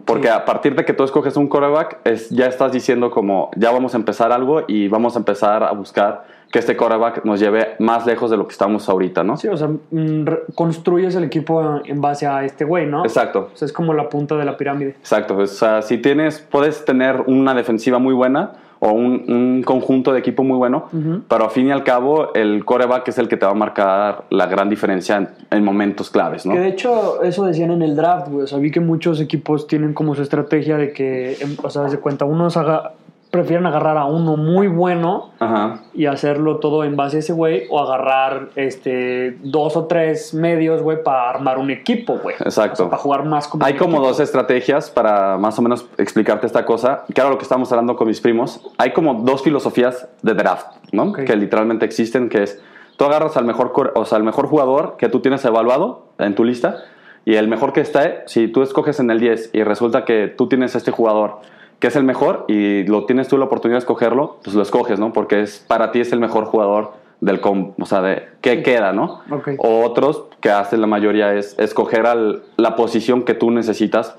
porque 0.06 0.28
Sí. 0.28 0.34
a 0.34 0.46
partir 0.46 0.76
de 0.76 0.86
que 0.86 0.94
tú 0.94 1.04
escoges 1.04 1.36
un 1.38 1.48
coreback, 1.48 1.98
es, 2.04 2.30
ya 2.30 2.46
estás 2.46 2.72
diciendo 2.72 3.10
como, 3.10 3.50
ya 3.56 3.72
vamos 3.72 3.96
a 3.96 3.98
empezar 3.98 4.32
algo 4.32 4.64
y 4.68 4.88
vamos 4.88 5.16
a 5.16 5.20
empezar 5.20 5.64
a 5.64 5.72
buscar 5.72 6.26
que 6.52 6.60
este 6.60 6.76
coreback 6.76 7.24
nos 7.26 7.40
lleve 7.40 7.76
más 7.80 8.06
lejos 8.06 8.30
de 8.30 8.38
lo 8.38 8.46
que 8.48 8.52
estamos 8.52 8.88
ahorita, 8.90 9.24
¿no? 9.24 9.38
Sí, 9.38 9.48
o 9.48 9.56
sea, 9.58 9.68
mm, 9.70 10.26
construyes 10.56 11.16
el 11.16 11.24
equipo 11.24 11.82
en 11.86 12.02
base 12.02 12.28
a 12.28 12.44
este 12.44 12.66
güey, 12.66 12.86
¿no? 12.86 13.04
Exacto. 13.04 13.50
O 13.54 13.58
sea, 13.58 13.66
es 13.66 13.74
como 13.74 13.94
la 13.94 14.10
punta 14.10 14.36
de 14.36 14.46
la 14.46 14.58
pirámide. 14.58 14.92
Exacto, 15.00 15.38
o 15.38 15.48
sea, 15.48 15.82
si 15.82 15.98
tienes, 15.98 16.40
puedes 16.40 16.84
tener 16.86 17.22
una 17.28 17.54
defensiva 17.54 18.00
muy 18.00 18.14
buena 18.14 18.52
o 18.84 18.92
un, 18.94 19.26
un 19.32 19.62
conjunto 19.64 20.12
de 20.12 20.18
equipo 20.20 20.44
muy 20.44 20.58
bueno, 20.58 20.86
pero 21.30 21.44
al 21.46 21.52
fin 21.52 21.68
y 21.68 21.72
al 21.72 21.84
cabo 21.84 22.34
el 22.34 22.66
coreback 22.66 23.08
es 23.10 23.20
el 23.20 23.28
que 23.28 23.38
te 23.38 23.46
va 23.46 23.52
a 23.52 23.56
marcar 23.56 24.24
la 24.32 24.48
gran 24.48 24.70
diferencia 24.72 25.18
en, 25.18 25.30
en 25.52 25.64
momentos 25.64 26.10
claves, 26.10 26.48
¿no? 26.48 26.54
Que 26.54 26.60
de 26.62 26.70
hecho, 26.70 27.22
eso 27.22 27.46
decían 27.46 27.70
en 27.70 27.84
el 27.84 27.96
draft, 27.96 28.30
güey. 28.30 28.44
O 28.44 28.48
sea, 28.48 28.58
vi 28.58 28.72
que 28.72 28.80
muchos 28.80 29.22
equipos 29.22 29.68
tienen 29.68 29.94
como 29.94 30.16
su 30.16 30.24
estrategia 30.24 30.78
de 30.78 30.94
que, 30.94 31.34
em, 31.40 31.56
o 31.62 31.70
sea, 31.70 31.84
de 31.84 31.98
cuenta, 32.00 32.26
unos 32.26 32.58
aga- 32.58 32.94
prefieren 33.32 33.66
agarrar 33.66 33.98
a 33.98 34.06
uno 34.06 34.36
muy 34.36 34.68
bueno 34.68 35.32
Ajá, 35.40 35.80
y 35.94 36.06
hacerlo 36.06 36.58
todo 36.58 36.84
en 36.84 36.98
base 36.98 37.18
a 37.18 37.20
ese 37.22 37.34
güey, 37.34 37.64
o 37.70 37.80
agarrar 37.80 38.50
este 38.56 39.38
dos 39.42 39.78
o 39.78 39.86
tres 39.86 40.34
medios, 40.34 40.82
güey, 40.82 41.02
para 41.02 41.30
armar 41.30 41.58
un 41.58 41.72
equipo, 41.72 42.18
güey. 42.22 42.36
Exacto. 42.40 42.74
O 42.74 42.76
sea, 42.76 42.90
para 42.90 43.02
jugar 43.02 43.26
más 43.26 43.48
como 43.48 43.66
Hay 43.66 43.76
como 43.76 43.98
equipo. 43.98 44.08
dos 44.08 44.20
estrategias 44.20 44.92
para 44.92 45.38
más 45.38 45.58
o 45.58 45.62
menos 45.62 45.88
explicarte 45.98 46.46
esta 46.46 46.66
cosa, 46.66 47.06
era 47.16 47.30
lo 47.30 47.38
que 47.38 47.44
estábamos 47.44 47.72
hablando 47.72 47.96
con 47.96 48.08
mis 48.08 48.20
primos. 48.20 48.62
Hay 48.78 48.92
como 48.92 49.14
dos 49.14 49.42
filosofías 49.42 50.10
de 50.22 50.34
draft, 50.34 50.68
¿no? 50.92 51.14
Que 51.14 51.36
literalmente 51.36 51.86
existen, 51.86 52.28
que 52.28 52.44
es, 52.44 52.62
tú 52.98 53.06
agarras 53.06 53.38
al 53.38 53.46
mejor, 53.46 53.94
o 53.96 54.06
sea, 54.06 54.18
al 54.18 54.24
mejor 54.24 54.48
jugador 54.48 54.98
que 54.98 55.08
tú 55.08 55.22
tienes 55.22 55.46
evaluado 55.46 56.08
en 56.20 56.36
tu 56.36 56.44
lista, 56.44 56.84
y 57.24 57.36
el 57.36 57.48
mejor 57.48 57.72
que 57.72 57.82
está, 57.82 58.24
si 58.26 58.48
tú 58.48 58.64
escoges 58.64 59.00
en 59.00 59.12
el 59.12 59.20
10 59.20 59.52
y 59.54 59.64
resulta 59.64 60.06
que 60.06 60.28
tú 60.28 60.48
tienes 60.50 60.76
este 60.76 60.92
jugador 60.92 61.38
que 61.82 61.88
es 61.88 61.96
el 61.98 62.04
mejor 62.06 62.46
y 62.48 62.84
lo 62.84 63.06
tienes 63.06 63.28
tú 63.28 63.38
la 63.38 63.46
oportunidad 63.46 63.76
de 63.76 63.80
escogerlo, 63.80 64.38
pues 64.44 64.56
lo 64.56 64.62
escoges, 64.62 65.00
¿no? 65.00 65.12
Porque 65.12 65.42
es, 65.42 65.60
para 65.68 65.92
ti 65.92 66.00
es 66.00 66.14
el 66.14 66.20
mejor 66.22 66.46
jugador 66.46 66.94
del, 67.20 67.42
com- 67.42 67.74
o 67.80 67.86
sea, 67.86 68.02
de 68.02 68.28
qué 68.40 68.64
queda, 68.64 68.94
¿no? 68.94 69.22
O 69.60 69.84
otros 69.84 70.24
que 70.40 70.50
hacen 70.52 70.80
la 70.80 70.88
mayoría 70.88 71.34
es 71.34 71.58
escoger 71.60 72.06
al- 72.06 72.44
la 72.58 72.76
posición 72.78 73.24
que 73.24 73.34
tú 73.34 73.52
necesitas 73.52 74.16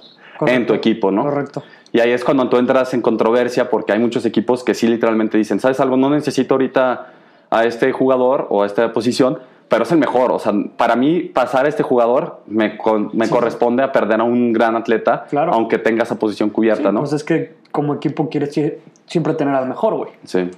en 0.46 0.66
tu 0.66 0.74
equipo, 0.74 1.10
¿no? 1.12 1.22
Correcto. 1.22 1.62
Y 1.92 2.00
ahí 2.00 2.10
es 2.10 2.24
cuando 2.24 2.48
tú 2.48 2.56
entras 2.56 2.94
en 2.94 3.00
controversia 3.02 3.70
porque 3.70 3.92
hay 3.92 4.00
muchos 4.00 4.24
equipos 4.26 4.64
que 4.64 4.74
sí 4.74 4.88
literalmente 4.88 5.38
dicen, 5.38 5.60
¿sabes 5.60 5.78
algo? 5.78 5.96
No 5.96 6.10
necesito 6.10 6.54
ahorita 6.54 7.12
a 7.50 7.64
este 7.64 7.92
jugador 7.92 8.46
o 8.50 8.62
a 8.64 8.66
esta 8.66 8.92
posición, 8.92 9.38
pero 9.68 9.84
es 9.84 9.92
el 9.92 9.98
mejor. 9.98 10.32
O 10.32 10.38
sea, 10.38 10.52
para 10.76 10.96
mí 10.96 11.20
pasar 11.20 11.66
a 11.66 11.68
este 11.68 11.82
jugador 11.82 12.40
me, 12.46 12.76
con- 12.76 13.10
me 13.14 13.26
Sí. 13.26 13.32
corresponde 13.32 13.82
a 13.82 13.92
perder 13.92 14.20
a 14.20 14.24
un 14.24 14.52
gran 14.52 14.76
atleta, 14.76 15.24
Claro. 15.30 15.52
aunque 15.54 15.78
tenga 15.78 16.02
esa 16.02 16.18
posición 16.18 16.50
cubierta, 16.50 16.88
Sí, 16.90 16.94
¿no? 16.94 17.00
Pues 17.00 17.12
es 17.14 17.24
que 17.24 17.54
como 17.70 17.94
equipo 17.94 18.28
quieres 18.28 18.52
sie- 18.56 18.78
siempre 19.06 19.34
tener 19.34 19.54
al 19.54 19.66
mejor, 19.68 19.94
güey. 19.94 20.10
Sí. 20.24 20.50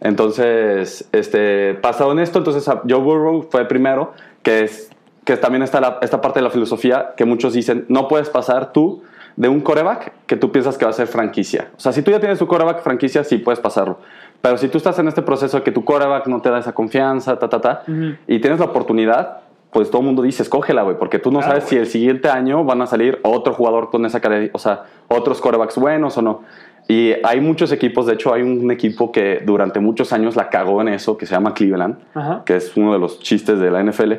Entonces, 0.00 1.08
este, 1.12 1.74
pasado 1.74 2.12
en 2.12 2.18
esto, 2.18 2.38
entonces 2.38 2.66
a- 2.68 2.82
Joe 2.88 3.00
Burrow 3.00 3.42
fue 3.50 3.66
primero, 3.66 4.12
que 4.42 4.64
es 4.64 4.90
que 5.24 5.36
también 5.36 5.62
está 5.62 5.80
la- 5.80 5.98
esta 6.00 6.20
parte 6.20 6.40
de 6.40 6.44
la 6.44 6.50
filosofía 6.50 7.12
que 7.16 7.24
muchos 7.24 7.52
dicen, 7.52 7.84
no 7.88 8.08
puedes 8.08 8.30
pasar 8.30 8.72
tú 8.72 9.02
de 9.36 9.48
un 9.48 9.60
coreback 9.60 10.12
que 10.26 10.36
tú 10.36 10.50
piensas 10.52 10.76
que 10.78 10.84
va 10.84 10.90
a 10.90 10.94
ser 10.94 11.06
franquicia. 11.06 11.68
O 11.76 11.80
sea, 11.80 11.92
si 11.92 12.02
tú 12.02 12.10
ya 12.10 12.20
tienes 12.20 12.38
tu 12.38 12.46
coreback 12.46 12.82
franquicia, 12.82 13.24
sí 13.24 13.38
puedes 13.38 13.60
pasarlo. 13.60 13.98
Pero 14.42 14.56
si 14.58 14.68
tú 14.68 14.78
estás 14.78 14.98
en 14.98 15.08
este 15.08 15.22
proceso 15.22 15.58
de 15.58 15.62
que 15.62 15.70
tu 15.72 15.84
coreback 15.84 16.26
no 16.26 16.40
te 16.40 16.50
da 16.50 16.58
esa 16.58 16.72
confianza, 16.72 17.38
ta, 17.38 17.48
ta, 17.48 17.60
ta, 17.60 17.82
y 18.26 18.38
tienes 18.40 18.58
la 18.58 18.66
oportunidad, 18.66 19.38
pues 19.70 19.88
todo 19.90 20.00
el 20.00 20.06
mundo 20.06 20.22
dice, 20.22 20.42
escógela, 20.42 20.82
güey, 20.82 20.96
porque 20.98 21.18
tú 21.18 21.30
no 21.30 21.38
Claro, 21.38 21.52
sabes 21.54 21.68
si 21.68 21.76
el 21.76 21.86
siguiente 21.86 22.28
año 22.28 22.64
van 22.64 22.82
a 22.82 22.86
salir 22.86 23.20
otro 23.22 23.52
jugador 23.54 23.90
con 23.90 24.04
esa 24.06 24.18
cara, 24.20 24.40
o 24.52 24.58
sea, 24.58 24.84
otros 25.08 25.40
corebacks 25.40 25.76
buenos 25.76 26.16
o 26.18 26.22
no. 26.22 26.42
Y 26.88 27.12
hay 27.22 27.40
muchos 27.40 27.70
equipos, 27.70 28.06
de 28.06 28.14
hecho 28.14 28.34
hay 28.34 28.42
un 28.42 28.68
equipo 28.72 29.12
que 29.12 29.40
durante 29.46 29.78
muchos 29.78 30.12
años 30.12 30.34
la 30.34 30.48
cagó 30.48 30.80
en 30.80 30.88
eso, 30.88 31.16
que 31.16 31.24
se 31.24 31.34
llama 31.34 31.54
Cleveland, 31.54 31.98
Ajá. 32.14 32.42
que 32.44 32.56
es 32.56 32.76
uno 32.76 32.92
de 32.94 32.98
los 32.98 33.20
chistes 33.20 33.60
de 33.60 33.70
la 33.70 33.80
NFL. 33.84 34.12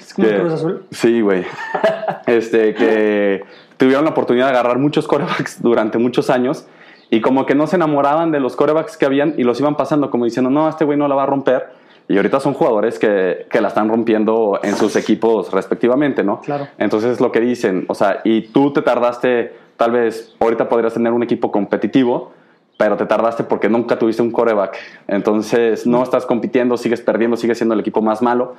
Es 0.00 0.12
como 0.14 0.26
que- 0.26 0.38
Cruz 0.40 0.52
Azul. 0.54 0.84
Sí, 0.90 1.20
güey. 1.20 1.44
este, 2.26 2.74
que 2.74 3.44
tuvieron 3.76 4.04
la 4.04 4.10
oportunidad 4.10 4.46
de 4.46 4.52
agarrar 4.52 4.78
muchos 4.78 5.06
corebacks 5.06 5.62
durante 5.62 5.98
muchos 5.98 6.30
años 6.30 6.66
y 7.10 7.20
como 7.20 7.46
que 7.46 7.54
no 7.54 7.66
se 7.66 7.76
enamoraban 7.76 8.32
de 8.32 8.40
los 8.40 8.56
corebacks 8.56 8.96
que 8.96 9.06
habían 9.06 9.34
y 9.36 9.44
los 9.44 9.60
iban 9.60 9.76
pasando 9.76 10.10
como 10.10 10.24
diciendo, 10.24 10.50
no, 10.50 10.68
este 10.68 10.84
güey 10.84 10.98
no 10.98 11.08
la 11.08 11.14
va 11.14 11.24
a 11.24 11.26
romper. 11.26 11.68
Y 12.08 12.16
ahorita 12.16 12.38
son 12.38 12.54
jugadores 12.54 13.00
que, 13.00 13.46
que 13.50 13.60
la 13.60 13.68
están 13.68 13.88
rompiendo 13.88 14.60
en 14.62 14.76
sus 14.76 14.94
equipos 14.94 15.52
respectivamente, 15.52 16.22
¿no? 16.22 16.40
Claro. 16.40 16.68
Entonces 16.78 17.12
es 17.12 17.20
lo 17.20 17.32
que 17.32 17.40
dicen, 17.40 17.84
o 17.88 17.94
sea, 17.94 18.20
y 18.22 18.42
tú 18.42 18.72
te 18.72 18.82
tardaste, 18.82 19.52
tal 19.76 19.90
vez 19.90 20.34
ahorita 20.38 20.68
podrías 20.68 20.94
tener 20.94 21.12
un 21.12 21.24
equipo 21.24 21.50
competitivo, 21.50 22.32
pero 22.76 22.96
te 22.96 23.06
tardaste 23.06 23.44
porque 23.44 23.68
nunca 23.68 23.98
tuviste 23.98 24.22
un 24.22 24.30
coreback. 24.30 24.76
Entonces 25.08 25.86
no 25.86 26.02
estás 26.02 26.26
compitiendo, 26.26 26.76
sigues 26.76 27.00
perdiendo, 27.00 27.36
sigues 27.36 27.58
siendo 27.58 27.74
el 27.74 27.80
equipo 27.80 28.02
más 28.02 28.22
malo. 28.22 28.56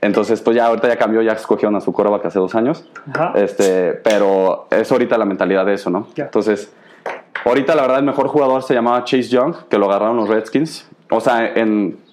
Entonces, 0.00 0.42
pues 0.42 0.56
ya 0.56 0.66
ahorita 0.66 0.88
ya 0.88 0.96
cambió, 0.96 1.22
ya 1.22 1.32
escogieron 1.32 1.74
a 1.76 1.80
su 1.80 1.92
coreback 1.92 2.26
hace 2.26 2.38
dos 2.38 2.54
años. 2.54 2.86
Ajá. 3.12 3.32
Este, 3.34 3.94
pero 3.94 4.66
es 4.70 4.92
ahorita 4.92 5.16
la 5.16 5.24
mentalidad 5.24 5.64
de 5.64 5.74
eso, 5.74 5.88
¿no? 5.88 6.08
Entonces, 6.14 6.72
ahorita 7.44 7.74
la 7.74 7.82
verdad 7.82 7.98
el 8.00 8.04
mejor 8.04 8.28
jugador 8.28 8.62
se 8.62 8.74
llamaba 8.74 9.02
Chase 9.04 9.28
Young, 9.28 9.54
que 9.70 9.78
lo 9.78 9.86
agarraron 9.86 10.16
los 10.16 10.28
Redskins. 10.28 10.86
O 11.10 11.20
sea, 11.20 11.46
en 11.54 12.03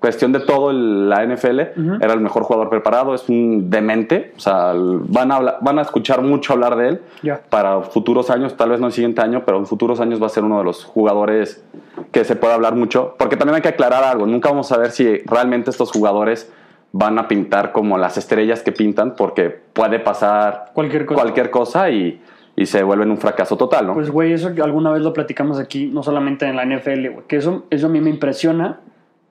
cuestión 0.00 0.32
de 0.32 0.40
todo 0.40 0.70
el- 0.70 1.08
la 1.08 1.22
NFL, 1.24 1.72
Ujú. 1.76 1.94
era 2.00 2.12
el 2.14 2.20
mejor 2.20 2.44
jugador 2.44 2.70
preparado, 2.70 3.14
es 3.14 3.28
un 3.28 3.68
demente. 3.68 4.32
O 4.36 4.40
sea, 4.40 4.72
van 4.74 5.32
a, 5.32 5.36
hablar- 5.36 5.58
van 5.60 5.78
a 5.78 5.82
escuchar 5.82 6.22
mucho 6.22 6.52
hablar 6.52 6.76
de 6.76 6.88
él 6.88 7.00
Ya. 7.22 7.40
para 7.50 7.82
futuros 7.82 8.30
años, 8.30 8.56
tal 8.56 8.70
vez 8.70 8.80
no 8.80 8.86
el 8.86 8.92
siguiente 8.92 9.20
año, 9.20 9.42
pero 9.44 9.58
en 9.58 9.66
futuros 9.66 10.00
años 10.00 10.22
va 10.22 10.26
a 10.26 10.30
ser 10.30 10.44
uno 10.44 10.58
de 10.58 10.64
los 10.64 10.84
jugadores 10.84 11.64
que 12.12 12.24
se 12.24 12.36
puede 12.36 12.54
hablar 12.54 12.74
mucho. 12.76 13.16
Porque 13.18 13.36
también 13.36 13.56
hay 13.56 13.62
que 13.62 13.68
aclarar 13.68 14.04
algo, 14.04 14.26
nunca 14.26 14.48
vamos 14.50 14.70
a 14.72 14.78
ver 14.78 14.90
si 14.92 15.18
realmente 15.26 15.70
estos 15.70 15.90
jugadores 15.90 16.52
van 16.92 17.18
a 17.18 17.28
pintar 17.28 17.72
como 17.72 17.98
las 17.98 18.16
estrellas 18.16 18.62
que 18.62 18.72
pintan, 18.72 19.14
porque 19.16 19.50
puede 19.50 19.98
pasar 19.98 20.70
Cualquier 20.72 21.04
cosa. 21.06 21.20
cualquier 21.20 21.50
cosa 21.50 21.90
y, 21.90 22.22
y 22.56 22.66
se 22.66 22.82
vuelven 22.82 23.10
un 23.10 23.18
fracaso 23.18 23.56
total, 23.56 23.88
¿no? 23.88 23.94
Pues, 23.94 24.10
güey, 24.10 24.32
eso 24.32 24.50
alguna 24.62 24.90
vez 24.92 25.02
lo 25.02 25.12
platicamos 25.12 25.58
aquí, 25.58 25.86
no 25.92 26.02
solamente 26.02 26.46
en 26.46 26.56
la 26.56 26.62
NFL, 26.64 27.08
güey, 27.10 27.26
que 27.26 27.36
eso, 27.36 27.66
eso 27.68 27.86
a 27.86 27.90
mí 27.90 28.00
me 28.00 28.08
impresiona 28.10 28.80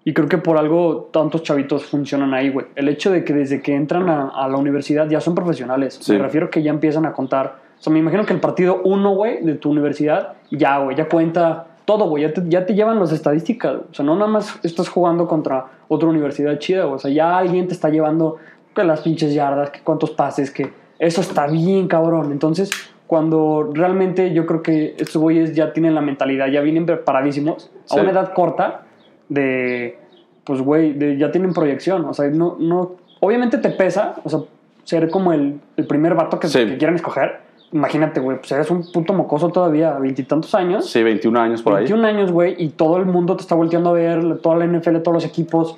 y 0.08 0.14
creo 0.14 0.30
que 0.30 0.38
por 0.38 0.58
algo 0.58 1.10
tantos 1.12 1.44
chavitos 1.44 1.84
funcionan 1.86 2.34
ahí, 2.34 2.50
güey. 2.50 2.68
El 2.76 2.88
hecho 2.88 3.12
de 3.12 3.26
que 3.26 3.34
desde 3.34 3.62
que 3.62 3.76
entran 3.76 4.08
a, 4.08 4.30
a 4.30 4.48
la 4.48 4.56
universidad 4.56 5.10
ya 5.10 5.20
son 5.20 5.36
profesionales. 5.36 6.00
Sí. 6.02 6.14
Me 6.14 6.20
refiero 6.20 6.50
que 6.50 6.64
ya 6.64 6.72
empiezan 6.72 7.06
a 7.06 7.12
contar. 7.12 7.58
O 7.78 7.84
sea, 7.84 7.92
me 7.92 8.00
imagino 8.00 8.26
que 8.26 8.32
el 8.32 8.40
partido 8.40 8.80
uno, 8.86 9.12
güey, 9.16 9.44
de 9.44 9.56
tu 9.56 9.70
universidad, 9.70 10.36
ya, 10.50 10.78
güey, 10.80 10.96
ya 10.96 11.10
cuenta 11.10 11.68
todo, 11.84 12.08
güey. 12.08 12.24
Ya 12.24 12.32
te, 12.32 12.42
ya 12.48 12.66
te 12.66 12.74
llevan 12.74 13.00
las 13.00 13.12
estadísticas. 13.12 13.74
güey. 13.74 13.84
O 13.92 13.94
sea, 13.94 14.06
no 14.06 14.16
nada 14.16 14.32
más 14.32 14.58
estás 14.64 14.88
jugando 14.88 15.28
contra 15.28 15.66
otra 15.90 16.08
universidad 16.08 16.58
chida, 16.58 16.84
güey. 16.86 16.96
O 16.96 17.00
sea, 17.00 17.12
ya 17.12 17.38
alguien 17.38 17.68
te 17.68 17.74
está 17.74 17.90
llevando 17.90 18.38
que 18.74 18.86
las 18.86 19.02
pinches 19.02 19.34
yardas, 19.34 19.72
que 19.72 19.82
cuántos 19.82 20.12
pases, 20.12 20.52
que 20.52 20.72
eso 21.00 21.20
está 21.20 21.48
bien, 21.48 21.90
cabrón. 21.90 22.32
Entonces, 22.32 22.70
cuando 23.08 23.72
realmente 23.74 24.34
yo 24.34 24.46
creo 24.46 24.64
que 24.64 24.96
estos 24.98 25.22
güeyes 25.22 25.54
ya 25.54 25.74
tienen 25.74 25.96
la 25.96 26.02
mentalidad, 26.02 26.48
ya 26.48 26.62
vienen 26.62 26.86
preparadísimos 26.86 27.70
a 27.90 27.96
Sí. 27.96 28.00
una 28.00 28.12
edad 28.12 28.32
corta 28.34 28.84
de, 29.29 29.98
pues, 30.43 30.62
güey, 30.62 31.17
ya 31.17 31.31
tienen 31.31 31.53
proyección. 31.53 32.05
O 32.05 32.13
sea, 32.13 32.27
no, 32.29 32.57
no, 32.60 32.93
obviamente 33.19 33.57
te 33.57 33.69
pesa, 33.69 34.15
o 34.24 34.29
sea, 34.29 34.39
ser 34.84 35.10
como 35.10 35.34
el, 35.34 35.60
el 35.75 35.86
primer 35.88 36.15
vato 36.15 36.39
que, 36.39 36.48
Sí. 36.48 36.65
que 36.65 36.77
quieran 36.77 36.96
escoger. 36.96 37.46
Imagínate, 37.74 38.22
güey, 38.22 38.38
pues 38.38 38.50
eres 38.53 38.72
un 38.72 38.89
puto 38.93 39.12
mocoso 39.12 39.50
todavía, 39.50 39.93
veintitantos 40.00 40.55
años. 40.55 40.89
Sí, 40.89 41.03
21 41.03 41.38
años 41.38 41.62
por 41.62 41.74
ahí. 41.74 41.79
21 41.84 42.07
años, 42.07 42.31
güey, 42.31 42.55
y 42.57 42.69
todo 42.69 42.96
el 42.98 43.05
mundo 43.05 43.36
te 43.36 43.41
está 43.41 43.55
volteando 43.55 43.89
a 43.89 43.93
ver, 43.93 44.38
toda 44.38 44.55
la 44.55 44.65
NFL, 44.65 45.00
todos 45.00 45.15
los 45.15 45.25
equipos. 45.25 45.75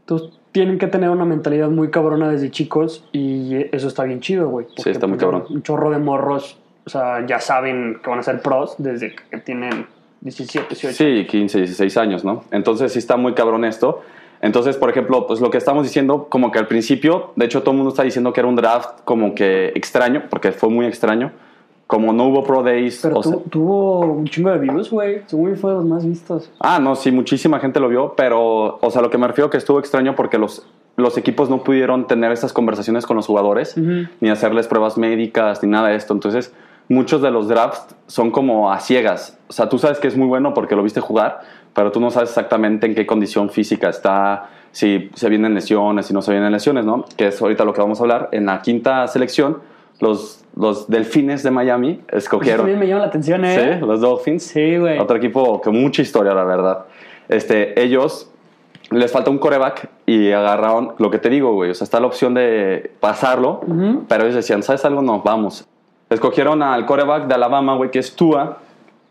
Entonces, 0.00 0.30
tienen 0.50 0.78
que 0.78 0.88
tener 0.88 1.10
una 1.10 1.24
mentalidad 1.24 1.68
muy 1.70 1.90
cabrona 1.90 2.28
desde 2.28 2.50
chicos 2.50 3.08
y 3.12 3.54
eso 3.74 3.86
está 3.86 4.02
bien 4.02 4.18
chido, 4.20 4.48
güey. 4.48 4.66
Sí, 4.76 4.90
está 4.90 5.06
muy 5.06 5.16
cabrón. 5.16 5.44
Un 5.48 5.62
chorro 5.62 5.90
de 5.90 5.98
morros, 5.98 6.58
o 6.84 6.90
sea, 6.90 7.24
ya 7.24 7.38
saben 7.38 8.00
que 8.02 8.10
van 8.10 8.18
a 8.18 8.22
ser 8.24 8.42
pros 8.42 8.74
desde 8.78 9.14
que 9.30 9.38
tienen 9.38 9.86
17, 10.22 10.66
18. 10.70 10.94
Sí, 10.96 11.26
15, 11.28 11.58
16 11.58 11.96
años, 11.98 12.24
¿no? 12.24 12.44
Entonces 12.50 12.92
sí 12.92 12.98
está 12.98 13.16
muy 13.16 13.34
cabrón 13.34 13.64
esto. 13.64 14.00
Entonces, 14.40 14.76
por 14.76 14.90
ejemplo, 14.90 15.26
pues 15.26 15.40
lo 15.40 15.50
que 15.50 15.58
estamos 15.58 15.84
diciendo, 15.84 16.26
como 16.28 16.50
que 16.50 16.58
al 16.58 16.66
principio, 16.66 17.30
de 17.36 17.44
hecho 17.44 17.60
todo 17.60 17.70
el 17.72 17.76
mundo 17.76 17.90
está 17.90 18.02
diciendo 18.02 18.32
que 18.32 18.40
era 18.40 18.48
un 18.48 18.56
draft 18.56 19.00
como 19.04 19.34
que 19.34 19.68
extraño, 19.76 20.24
porque 20.30 20.50
fue 20.52 20.68
muy 20.68 20.86
extraño. 20.86 21.30
Como 21.86 22.12
no 22.14 22.24
hubo 22.28 22.42
Pro 22.42 22.62
Days. 22.62 23.00
Pero 23.02 23.18
o 23.18 23.22
sea- 23.22 23.32
tu- 23.34 23.40
tuvo 23.50 24.00
un 24.00 24.24
chingo 24.26 24.50
de 24.50 24.58
views, 24.58 24.90
güey. 24.90 25.22
Según 25.26 25.54
fue 25.56 25.70
de 25.72 25.76
los 25.76 25.84
más 25.84 26.06
vistos. 26.06 26.50
Ah, 26.58 26.78
no, 26.80 26.96
sí, 26.96 27.12
muchísima 27.12 27.60
gente 27.60 27.80
lo 27.80 27.88
vio, 27.88 28.14
pero, 28.16 28.78
o 28.80 28.90
sea, 28.90 29.02
lo 29.02 29.10
que 29.10 29.18
me 29.18 29.26
refiero 29.28 29.50
que 29.50 29.58
estuvo 29.58 29.78
extraño 29.78 30.14
porque 30.16 30.38
los, 30.38 30.66
los 30.96 31.18
equipos 31.18 31.50
no 31.50 31.62
pudieron 31.62 32.06
tener 32.06 32.32
esas 32.32 32.52
conversaciones 32.54 33.04
con 33.04 33.16
los 33.16 33.26
jugadores, 33.26 33.76
ni 33.76 34.30
hacerles 34.30 34.68
pruebas 34.68 34.96
médicas, 34.96 35.62
ni 35.62 35.68
nada 35.68 35.88
de 35.88 35.96
esto. 35.96 36.14
Entonces, 36.14 36.54
muchos 36.92 37.22
de 37.22 37.30
los 37.30 37.48
drafts 37.48 37.94
son 38.06 38.30
como 38.30 38.70
a 38.72 38.78
ciegas. 38.80 39.38
O 39.48 39.52
sea, 39.52 39.68
tú 39.68 39.78
sabes 39.78 39.98
que 39.98 40.08
es 40.08 40.16
muy 40.16 40.26
bueno 40.26 40.54
porque 40.54 40.76
lo 40.76 40.82
viste 40.82 41.00
jugar, 41.00 41.40
pero 41.74 41.90
tú 41.90 42.00
no 42.00 42.10
sabes 42.10 42.30
exactamente 42.30 42.86
en 42.86 42.94
qué 42.94 43.06
condición 43.06 43.50
física 43.50 43.88
está, 43.88 44.50
si 44.70 45.10
se 45.14 45.28
vienen 45.28 45.54
lesiones, 45.54 46.06
si 46.06 46.14
no 46.14 46.22
se 46.22 46.32
vienen 46.32 46.52
lesiones, 46.52 46.84
¿no? 46.84 47.04
Que 47.16 47.28
es 47.28 47.40
ahorita 47.40 47.64
lo 47.64 47.72
que 47.72 47.80
vamos 47.80 48.00
a 48.00 48.04
hablar. 48.04 48.28
En 48.32 48.46
la 48.46 48.62
quinta 48.62 49.06
selección, 49.08 49.58
los, 50.00 50.44
los 50.56 50.88
Delfines 50.88 51.42
de 51.42 51.50
Miami 51.50 52.00
Eso 52.08 52.18
escogieron. 52.18 52.60
también 52.60 52.78
me 52.78 52.86
llama 52.86 53.00
la 53.00 53.06
atención, 53.06 53.44
¿eh? 53.44 53.78
Sí, 53.78 53.86
los 53.86 54.00
Dolphins. 54.00 54.42
Sí, 54.42 54.76
güey. 54.76 54.98
Otro 54.98 55.16
equipo 55.16 55.60
con 55.60 55.80
mucha 55.80 56.02
historia, 56.02 56.34
la 56.34 56.44
verdad. 56.44 56.84
Este, 57.28 57.80
ellos 57.82 58.28
les 58.90 59.10
falta 59.10 59.30
un 59.30 59.38
coreback 59.38 59.88
y 60.06 60.32
agarraron 60.32 60.94
lo 60.98 61.10
que 61.10 61.18
te 61.18 61.30
digo, 61.30 61.54
güey. 61.54 61.70
O 61.70 61.74
sea, 61.74 61.84
está 61.84 62.00
la 62.00 62.06
opción 62.06 62.34
de 62.34 62.92
pasarlo, 63.00 63.60
pero 64.08 64.24
ellos 64.24 64.34
decían, 64.34 64.62
¿sabes 64.62 64.84
algo? 64.84 65.00
No, 65.02 65.22
vamos. 65.22 65.66
Escogieron 66.14 66.62
al 66.62 66.86
coreback 66.86 67.26
de 67.26 67.34
Alabama, 67.34 67.74
güey, 67.76 67.90
que 67.90 67.98
es 67.98 68.14
Tua. 68.14 68.58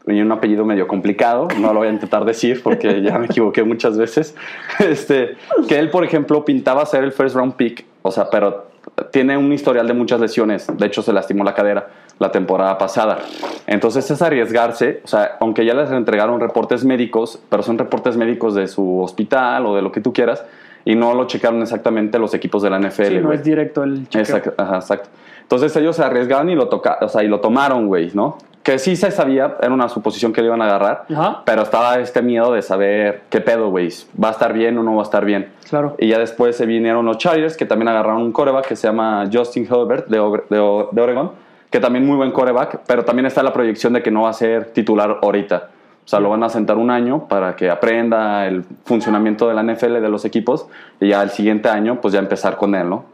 Y 0.08 0.20
un 0.20 0.32
apellido 0.32 0.66
medio 0.66 0.88
complicado, 0.88 1.48
no 1.60 1.74
lo 1.74 1.80
voy 1.82 1.88
a 1.88 1.92
intentar 1.92 2.26
decir 2.26 2.64
porque 2.64 3.02
ya 3.04 3.20
me 3.20 3.28
equivoqué 3.28 3.64
muchas 3.64 3.98
veces. 3.98 4.36
Este, 4.80 5.38
que 5.68 5.78
él, 5.78 5.92
por 5.92 6.04
ejemplo, 6.04 6.44
pintaba 6.44 6.84
ser 6.88 7.04
el 7.04 7.12
first 7.12 7.36
round 7.36 7.54
pick, 7.54 7.86
o 8.02 8.10
sea, 8.10 8.28
pero 8.32 8.72
tiene 9.12 9.38
un 9.38 9.54
historial 9.54 9.88
de 9.88 9.94
muchas 9.94 10.20
lesiones. 10.20 10.66
De 10.76 10.88
hecho, 10.88 11.04
se 11.04 11.14
lastimó 11.14 11.44
la 11.44 11.54
cadera 11.54 11.90
la 12.22 12.32
temporada 12.32 12.78
pasada. 12.78 13.18
Entonces 13.66 14.10
es 14.10 14.22
arriesgarse, 14.22 15.02
o 15.04 15.08
sea, 15.08 15.38
aunque 15.40 15.66
ya 15.66 15.74
les 15.74 15.90
entregaron 15.92 16.40
reportes 16.40 16.86
médicos, 16.86 17.42
pero 17.50 17.64
son 17.64 17.80
reportes 17.80 18.16
médicos 18.16 18.54
de 18.54 18.68
su 18.68 19.00
hospital 19.02 19.66
o 19.66 19.76
de 19.76 19.82
lo 19.82 19.92
que 19.92 20.02
tú 20.02 20.14
quieras, 20.14 20.46
y 20.86 20.96
no 20.96 21.16
lo 21.16 21.26
checaron 21.26 21.62
exactamente 21.64 22.20
los 22.20 22.36
equipos 22.36 22.62
de 22.62 22.70
la 22.70 22.80
NFL. 22.80 23.06
Sí, 23.06 23.18
no 23.18 23.28
güey. 23.28 23.38
es 23.38 23.44
directo 23.44 23.84
el 23.84 24.08
chequeo. 24.08 24.22
Exacto, 24.38 24.54
ajá, 24.56 24.76
exacto. 24.76 25.10
Entonces 25.42 25.76
ellos 25.76 25.96
se 25.96 26.04
arriesgaron 26.04 26.50
y 26.50 26.56
lo 26.56 26.68
toca, 26.70 26.98
o 27.02 27.10
sea, 27.10 27.24
y 27.24 27.28
lo 27.28 27.40
tomaron, 27.40 27.88
güey, 27.88 28.12
¿no? 28.14 28.38
Que 28.64 28.78
sí 28.78 28.96
se 28.96 29.10
sabía, 29.10 29.56
era 29.60 29.74
una 29.74 29.90
suposición 29.90 30.32
que 30.34 30.42
le 30.42 30.48
iban 30.48 30.62
a 30.62 30.66
agarrar, 30.66 31.06
Ajá. 31.12 31.42
pero 31.46 31.64
estaba 31.64 31.98
este 32.00 32.22
miedo 32.22 32.54
de 32.54 32.62
saber 32.62 33.24
qué 33.30 33.42
pedo, 33.42 33.70
güey, 33.72 33.90
va 34.24 34.28
a 34.30 34.32
estar 34.32 34.54
bien 34.54 34.78
o 34.78 34.84
no 34.84 34.96
va 34.96 35.02
a 35.02 35.04
estar 35.04 35.26
bien. 35.26 35.52
Claro. 35.68 35.96
Y 35.98 36.10
ya 36.10 36.20
después 36.20 36.56
se 36.56 36.66
vinieron 36.68 37.06
los 37.06 37.18
Chargers, 37.18 37.58
que 37.58 37.66
también 37.66 37.88
agarraron 37.88 38.22
un 38.22 38.32
coreback 38.32 38.68
que 38.68 38.76
se 38.76 38.88
llama 38.88 39.28
Justin 39.34 39.66
Herbert 39.70 40.08
de, 40.08 40.20
Obre- 40.22 40.44
de, 40.50 40.58
de 40.92 41.02
Oregon, 41.02 41.32
que 41.72 41.80
también 41.80 42.06
muy 42.06 42.18
buen 42.18 42.32
coreback, 42.32 42.82
pero 42.86 43.04
también 43.04 43.26
está 43.26 43.42
la 43.42 43.52
proyección 43.54 43.94
de 43.94 44.04
que 44.04 44.12
no 44.12 44.24
va 44.24 44.30
a 44.30 44.34
ser 44.34 44.66
titular 44.74 45.18
ahorita. 45.24 45.70
O 46.06 46.08
sea, 46.12 46.20
lo 46.20 46.30
van 46.30 46.44
a 46.44 46.50
sentar 46.50 46.78
un 46.78 46.92
año 46.92 47.28
para 47.28 47.56
que 47.56 47.70
aprenda 47.70 48.46
el 48.46 48.64
funcionamiento 48.86 49.48
de 49.48 49.54
la 49.56 49.64
NFL 49.64 49.94
de 50.02 50.10
los 50.10 50.26
equipos 50.26 50.68
y 51.00 51.10
ya 51.10 51.24
el 51.24 51.30
siguiente 51.30 51.70
año 51.70 52.00
pues 52.02 52.14
ya 52.14 52.20
empezar 52.20 52.58
con 52.58 52.76
él, 52.76 52.90
¿no? 52.90 53.06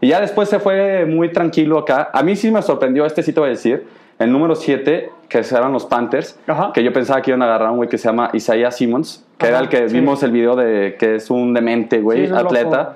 Y 0.00 0.08
ya 0.08 0.20
después 0.20 0.48
se 0.48 0.58
fue 0.58 1.04
muy 1.06 1.30
tranquilo 1.32 1.78
acá. 1.78 2.10
A 2.12 2.22
mí 2.22 2.36
sí 2.36 2.50
me 2.50 2.60
sorprendió, 2.62 3.06
este 3.06 3.22
te 3.22 3.40
voy 3.40 3.48
a 3.48 3.50
decir, 3.50 3.86
el 4.18 4.30
número 4.32 4.54
7, 4.54 5.10
que 5.28 5.38
eran 5.38 5.72
los 5.72 5.84
Panthers, 5.86 6.38
Ajá. 6.46 6.70
que 6.72 6.82
yo 6.82 6.92
pensaba 6.92 7.20
que 7.22 7.30
iban 7.30 7.42
a 7.42 7.46
agarrar 7.46 7.68
a 7.68 7.70
un 7.72 7.78
güey 7.78 7.88
que 7.88 7.98
se 7.98 8.08
llama 8.08 8.30
Isaiah 8.32 8.70
Simmons, 8.70 9.24
que 9.38 9.46
Ajá, 9.46 9.56
era 9.56 9.62
el 9.64 9.68
que 9.68 9.88
sí. 9.88 9.94
vimos 9.94 10.22
el 10.22 10.30
video 10.30 10.54
de 10.56 10.96
que 10.98 11.16
es 11.16 11.30
un 11.30 11.52
demente, 11.54 12.00
güey, 12.00 12.26
Sí, 12.28 12.32
atleta, 12.34 12.76
loco. 12.78 12.92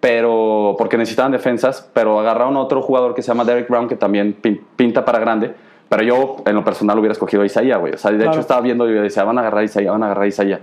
pero 0.00 0.74
porque 0.78 0.96
necesitaban 0.96 1.32
defensas, 1.32 1.88
pero 1.92 2.18
agarraron 2.20 2.56
a 2.56 2.60
otro 2.60 2.82
jugador 2.82 3.14
que 3.14 3.22
se 3.22 3.28
llama 3.28 3.44
Derek 3.44 3.68
Brown, 3.68 3.88
que 3.88 3.96
también 3.96 4.34
pin- 4.40 4.60
pinta 4.76 5.04
para 5.04 5.18
grande, 5.18 5.54
pero 5.88 6.02
yo 6.02 6.36
en 6.46 6.54
lo 6.54 6.64
personal 6.64 6.98
hubiera 6.98 7.12
escogido 7.12 7.42
a 7.42 7.46
Isaiah, 7.46 7.76
güey, 7.78 7.94
o 7.94 7.98
sea, 7.98 8.10
de 8.10 8.16
Claro. 8.18 8.32
hecho 8.32 8.40
estaba 8.40 8.60
viendo 8.60 8.88
y 8.88 8.92
decía, 8.94 9.24
van 9.24 9.38
a 9.38 9.40
agarrar 9.42 9.60
a 9.60 9.64
Isaiah, 9.64 9.90
van 9.92 10.02
a 10.02 10.06
agarrar 10.06 10.24
a 10.24 10.28
Isaiah, 10.28 10.60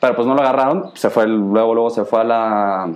pero 0.00 0.14
pues 0.14 0.26
no 0.26 0.34
lo 0.34 0.40
agarraron, 0.42 0.90
se 0.94 1.10
fue, 1.10 1.26
luego, 1.26 1.74
luego 1.74 1.90
se 1.90 2.04
fue 2.04 2.20
a 2.20 2.24
la, 2.24 2.88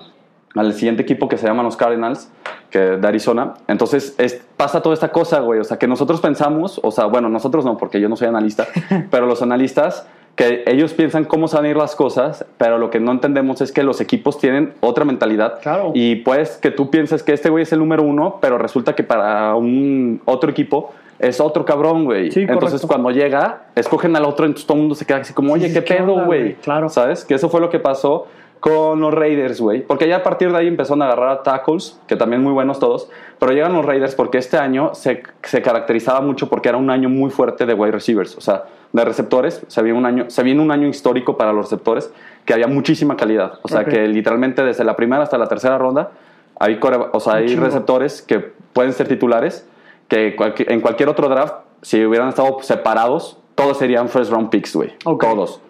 al 0.56 0.72
siguiente 0.72 1.02
equipo 1.02 1.28
que 1.28 1.36
se 1.38 1.46
llaman 1.46 1.64
los 1.64 1.76
Cardinals, 1.76 2.30
que 2.70 2.78
de 2.78 3.06
Arizona. 3.08 3.54
Entonces 3.68 4.14
es- 4.18 4.40
pasa 4.56 4.82
toda 4.82 4.94
esta 4.94 5.10
cosa, 5.12 5.40
güey. 5.40 5.60
O 5.60 5.64
sea, 5.64 5.78
que 5.78 5.86
nosotros 5.86 6.20
pensamos, 6.20 6.80
o 6.82 6.90
sea, 6.90 7.06
bueno, 7.06 7.28
nosotros 7.28 7.64
no, 7.64 7.76
porque 7.76 8.00
yo 8.00 8.08
no 8.08 8.16
soy 8.16 8.28
analista, 8.28 8.66
pero 9.10 9.26
los 9.26 9.42
analistas, 9.42 10.06
que 10.34 10.64
ellos 10.66 10.92
piensan 10.92 11.24
cómo 11.24 11.48
se 11.48 11.56
van 11.56 11.64
a 11.64 11.68
ir 11.70 11.76
las 11.78 11.94
cosas, 11.96 12.44
pero 12.58 12.76
lo 12.76 12.90
que 12.90 13.00
no 13.00 13.10
entendemos 13.12 13.62
es 13.62 13.72
que 13.72 13.82
los 13.82 14.02
equipos 14.02 14.38
tienen 14.38 14.74
otra 14.80 15.06
mentalidad. 15.06 15.60
Claro. 15.62 15.92
Y 15.94 16.16
pues 16.16 16.58
que 16.58 16.70
tú 16.70 16.90
pienses 16.90 17.22
que 17.22 17.32
este 17.32 17.48
güey 17.48 17.62
es 17.62 17.72
el 17.72 17.78
número 17.78 18.02
uno, 18.02 18.36
pero 18.40 18.58
resulta 18.58 18.94
que 18.94 19.02
para 19.02 19.54
un 19.54 20.20
otro 20.26 20.50
equipo 20.50 20.92
es 21.18 21.40
otro 21.40 21.64
cabrón, 21.64 22.04
güey. 22.04 22.30
Sí, 22.30 22.40
entonces 22.42 22.82
correcto. 22.82 22.88
cuando 22.88 23.10
llega, 23.12 23.62
escogen 23.74 24.14
al 24.14 24.26
otro, 24.26 24.44
entonces 24.44 24.66
todo 24.66 24.76
el 24.76 24.80
mundo 24.82 24.94
se 24.94 25.06
queda 25.06 25.16
así 25.18 25.32
como, 25.32 25.54
oye, 25.54 25.68
Sí, 25.68 25.72
qué 25.74 25.82
¿qué 25.84 25.94
pedo, 25.94 26.26
güey? 26.26 26.56
Claro. 26.56 26.90
¿Sabes? 26.90 27.24
Que 27.24 27.32
eso 27.34 27.48
fue 27.48 27.62
lo 27.62 27.70
que 27.70 27.78
pasó 27.78 28.26
con 28.60 29.00
los 29.00 29.12
Raiders, 29.12 29.60
güey. 29.60 29.82
Porque 29.82 30.08
ya 30.08 30.16
a 30.16 30.22
partir 30.22 30.50
de 30.50 30.58
ahí 30.58 30.66
empezaron 30.66 31.02
a 31.02 31.06
agarrar 31.06 31.28
a 31.28 31.42
tackles, 31.42 32.00
que 32.06 32.16
también 32.16 32.42
muy 32.42 32.52
buenos 32.52 32.78
todos. 32.78 33.08
Pero 33.38 33.52
llegan 33.52 33.72
los 33.72 33.84
Raiders 33.84 34.14
porque 34.14 34.38
este 34.38 34.56
año 34.56 34.94
se, 34.94 35.22
se 35.42 35.62
caracterizaba 35.62 36.20
mucho 36.20 36.48
porque 36.48 36.68
era 36.68 36.78
un 36.78 36.90
año 36.90 37.08
muy 37.08 37.30
fuerte 37.30 37.66
de 37.66 37.74
wide 37.74 37.92
receivers. 37.92 38.36
O 38.36 38.40
sea, 38.40 38.64
de 38.92 39.04
receptores. 39.04 39.62
Se 39.68 39.82
viene 39.82 39.98
un 39.98 40.06
año, 40.06 40.24
se 40.28 40.42
viene 40.42 40.60
un 40.60 40.70
año 40.70 40.88
histórico 40.88 41.36
para 41.36 41.52
los 41.52 41.66
receptores 41.66 42.12
que 42.44 42.54
había 42.54 42.66
muchísima 42.66 43.16
calidad. 43.16 43.58
O 43.62 43.68
sea, 43.68 43.84
que 43.84 44.06
literalmente 44.08 44.64
desde 44.64 44.84
la 44.84 44.96
primera 44.96 45.22
hasta 45.22 45.38
la 45.38 45.48
tercera 45.48 45.78
ronda 45.78 46.10
hay, 46.58 46.80
o 47.12 47.20
sea, 47.20 47.34
hay 47.34 47.54
receptores 47.56 48.22
que 48.22 48.38
pueden 48.72 48.92
ser 48.92 49.08
titulares 49.08 49.68
que 50.08 50.36
en 50.68 50.80
cualquier 50.80 51.08
otro 51.08 51.28
draft, 51.28 51.54
si 51.82 52.04
hubieran 52.04 52.28
estado 52.28 52.58
separados, 52.62 53.38
todos 53.54 53.78
serían 53.78 54.08
first 54.08 54.30
round 54.30 54.50
picks, 54.50 54.74
güey. 54.74 54.92
Ok. 55.04 55.24
Todos. 55.24 55.60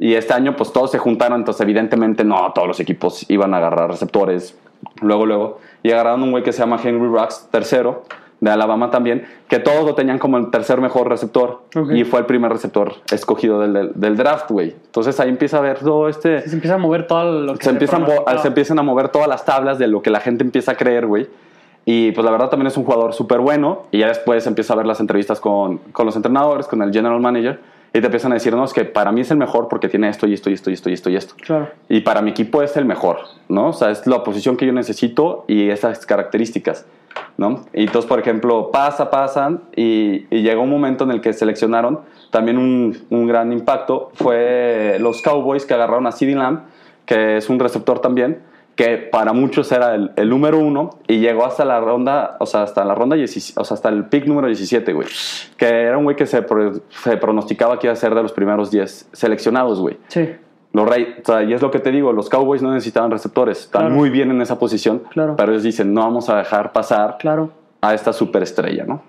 Y 0.00 0.14
este 0.14 0.32
año, 0.32 0.56
pues 0.56 0.72
todos 0.72 0.90
se 0.90 0.98
juntaron, 0.98 1.40
entonces 1.40 1.60
evidentemente 1.60 2.24
no 2.24 2.50
todos 2.54 2.66
los 2.66 2.80
equipos 2.80 3.26
iban 3.28 3.52
a 3.52 3.58
agarrar 3.58 3.90
receptores 3.90 4.58
luego, 5.02 5.26
luego. 5.26 5.60
Y 5.82 5.92
agarraron 5.92 6.22
un 6.22 6.30
güey 6.30 6.42
que 6.42 6.52
se 6.52 6.60
llama 6.60 6.80
Henry 6.82 7.06
Rux, 7.06 7.48
tercero, 7.50 8.04
de 8.40 8.50
Alabama 8.50 8.90
también, 8.90 9.26
que 9.48 9.58
todos 9.58 9.84
lo 9.84 9.94
tenían 9.94 10.18
como 10.18 10.38
el 10.38 10.50
tercer 10.50 10.80
mejor 10.80 11.08
receptor. 11.08 11.60
Y 11.94 12.04
fue 12.04 12.20
el 12.20 12.24
primer 12.26 12.50
receptor 12.50 12.94
escogido 13.12 13.60
del, 13.60 13.74
del, 13.74 13.92
del 13.94 14.16
draft, 14.16 14.50
güey. 14.50 14.70
Entonces 14.70 15.20
ahí 15.20 15.28
empieza 15.28 15.58
a 15.58 15.60
ver 15.60 15.78
todo 15.80 16.08
este... 16.08 16.40
Se 16.48 16.54
empieza 16.54 16.76
a 16.76 16.78
mover 16.78 17.06
todo 17.06 17.42
lo 17.42 17.54
que 17.54 17.64
Se 17.64 17.70
empiezan, 17.70 18.06
se 18.40 18.48
empiezan 18.48 18.78
a 18.78 18.82
mover 18.82 19.10
todas 19.10 19.28
las 19.28 19.44
tablas 19.44 19.78
de 19.78 19.86
lo 19.86 20.00
que 20.00 20.08
la 20.08 20.20
gente 20.20 20.42
empieza 20.42 20.72
a 20.72 20.74
creer, 20.76 21.06
güey. 21.06 21.28
Y 21.84 22.12
pues 22.12 22.24
la 22.24 22.30
verdad 22.30 22.48
también 22.48 22.68
es 22.68 22.76
un 22.78 22.84
jugador 22.84 23.12
súper 23.12 23.40
bueno. 23.40 23.82
Y 23.90 23.98
ya 23.98 24.08
después 24.08 24.46
empieza 24.46 24.72
a 24.72 24.76
ver 24.76 24.86
las 24.86 25.00
entrevistas 25.00 25.40
con, 25.40 25.76
con 25.92 26.06
los 26.06 26.16
entrenadores, 26.16 26.66
con 26.66 26.80
el 26.80 26.90
general 26.90 27.20
manager. 27.20 27.60
Y 27.92 28.00
te 28.00 28.06
empiezan 28.06 28.32
a 28.32 28.34
decir, 28.34 28.54
no, 28.54 28.64
es 28.64 28.72
que 28.72 28.84
para 28.84 29.10
mí 29.10 29.22
es 29.22 29.30
el 29.30 29.36
mejor 29.36 29.68
porque 29.68 29.88
tiene 29.88 30.08
esto 30.08 30.26
y 30.26 30.34
esto 30.34 30.48
y 30.50 30.54
esto 30.54 30.70
y 30.70 30.74
esto 30.74 30.90
y 30.90 30.92
esto 30.92 31.10
y 31.10 31.16
esto. 31.16 31.34
Claro. 31.44 31.70
Y 31.88 32.00
para 32.00 32.22
mi 32.22 32.30
equipo 32.30 32.62
es 32.62 32.76
el 32.76 32.84
mejor, 32.84 33.18
¿no? 33.48 33.68
O 33.68 33.72
sea, 33.72 33.90
es 33.90 34.06
la 34.06 34.22
posición 34.22 34.56
que 34.56 34.66
yo 34.66 34.72
necesito 34.72 35.44
y 35.48 35.70
esas 35.70 36.06
características. 36.06 36.86
¿no? 37.36 37.64
Y 37.72 37.84
entonces, 37.84 38.08
por 38.08 38.20
ejemplo, 38.20 38.70
pasa, 38.70 39.10
pasan 39.10 39.62
y, 39.74 40.26
y 40.30 40.42
llega 40.42 40.60
un 40.60 40.70
momento 40.70 41.04
en 41.04 41.10
el 41.10 41.20
que 41.20 41.32
seleccionaron 41.32 42.00
también 42.30 42.58
un, 42.58 42.96
un 43.10 43.26
gran 43.26 43.52
impacto. 43.52 44.10
Fue 44.14 44.98
los 45.00 45.22
Cowboys 45.22 45.64
que 45.64 45.74
agarraron 45.74 46.06
a 46.06 46.12
CeeDee 46.12 46.34
Lamb, 46.34 46.60
que 47.06 47.38
es 47.38 47.48
un 47.48 47.58
receptor 47.58 48.00
también, 48.00 48.42
que 48.82 48.96
para 48.96 49.32
muchos 49.34 49.70
era 49.72 49.94
el, 49.94 50.10
el 50.16 50.28
número 50.30 50.58
uno 50.58 50.90
y 51.06 51.18
llegó 51.18 51.44
hasta 51.44 51.64
la 51.66 51.80
ronda, 51.80 52.36
o 52.40 52.46
sea, 52.46 52.62
hasta 52.62 52.82
la 52.84 52.94
ronda, 52.94 53.14
17 53.16 53.60
o 53.60 53.64
sea, 53.64 53.74
hasta 53.74 53.88
el 53.90 54.04
pick 54.06 54.24
número 54.26 54.46
17, 54.46 54.92
güey. 54.94 55.06
Que 55.58 55.66
era 55.66 55.98
un 55.98 56.04
güey 56.04 56.16
que 56.16 56.24
se, 56.26 56.40
pro- 56.40 56.80
se 56.88 57.16
pronosticaba 57.18 57.78
que 57.78 57.88
iba 57.88 57.92
a 57.92 57.96
ser 57.96 58.14
de 58.14 58.22
los 58.22 58.32
primeros 58.32 58.70
10 58.70 59.10
seleccionados, 59.12 59.80
güey. 59.80 59.98
Sí, 60.08 60.30
Los 60.72 60.88
Rey, 60.88 61.16
o 61.22 61.26
sea, 61.26 61.42
y 61.42 61.52
es 61.52 61.60
lo 61.60 61.70
que 61.70 61.78
te 61.80 61.90
digo, 61.90 62.12
los 62.12 62.30
Cowboys 62.30 62.62
no 62.62 62.72
necesitaban 62.72 63.10
receptores, 63.10 63.60
están 63.60 63.82
Claro. 63.82 63.94
muy 63.96 64.08
bien 64.08 64.30
en 64.30 64.40
esa 64.40 64.58
posición, 64.58 65.02
Claro. 65.10 65.34
pero 65.36 65.52
ellos 65.52 65.62
dicen, 65.64 65.92
no 65.92 66.00
vamos 66.02 66.30
a 66.30 66.36
dejar 66.38 66.72
pasar 66.72 67.16
claro. 67.18 67.50
a 67.82 67.92
esta 67.92 68.12
superestrella, 68.14 68.84
¿no? 68.86 69.02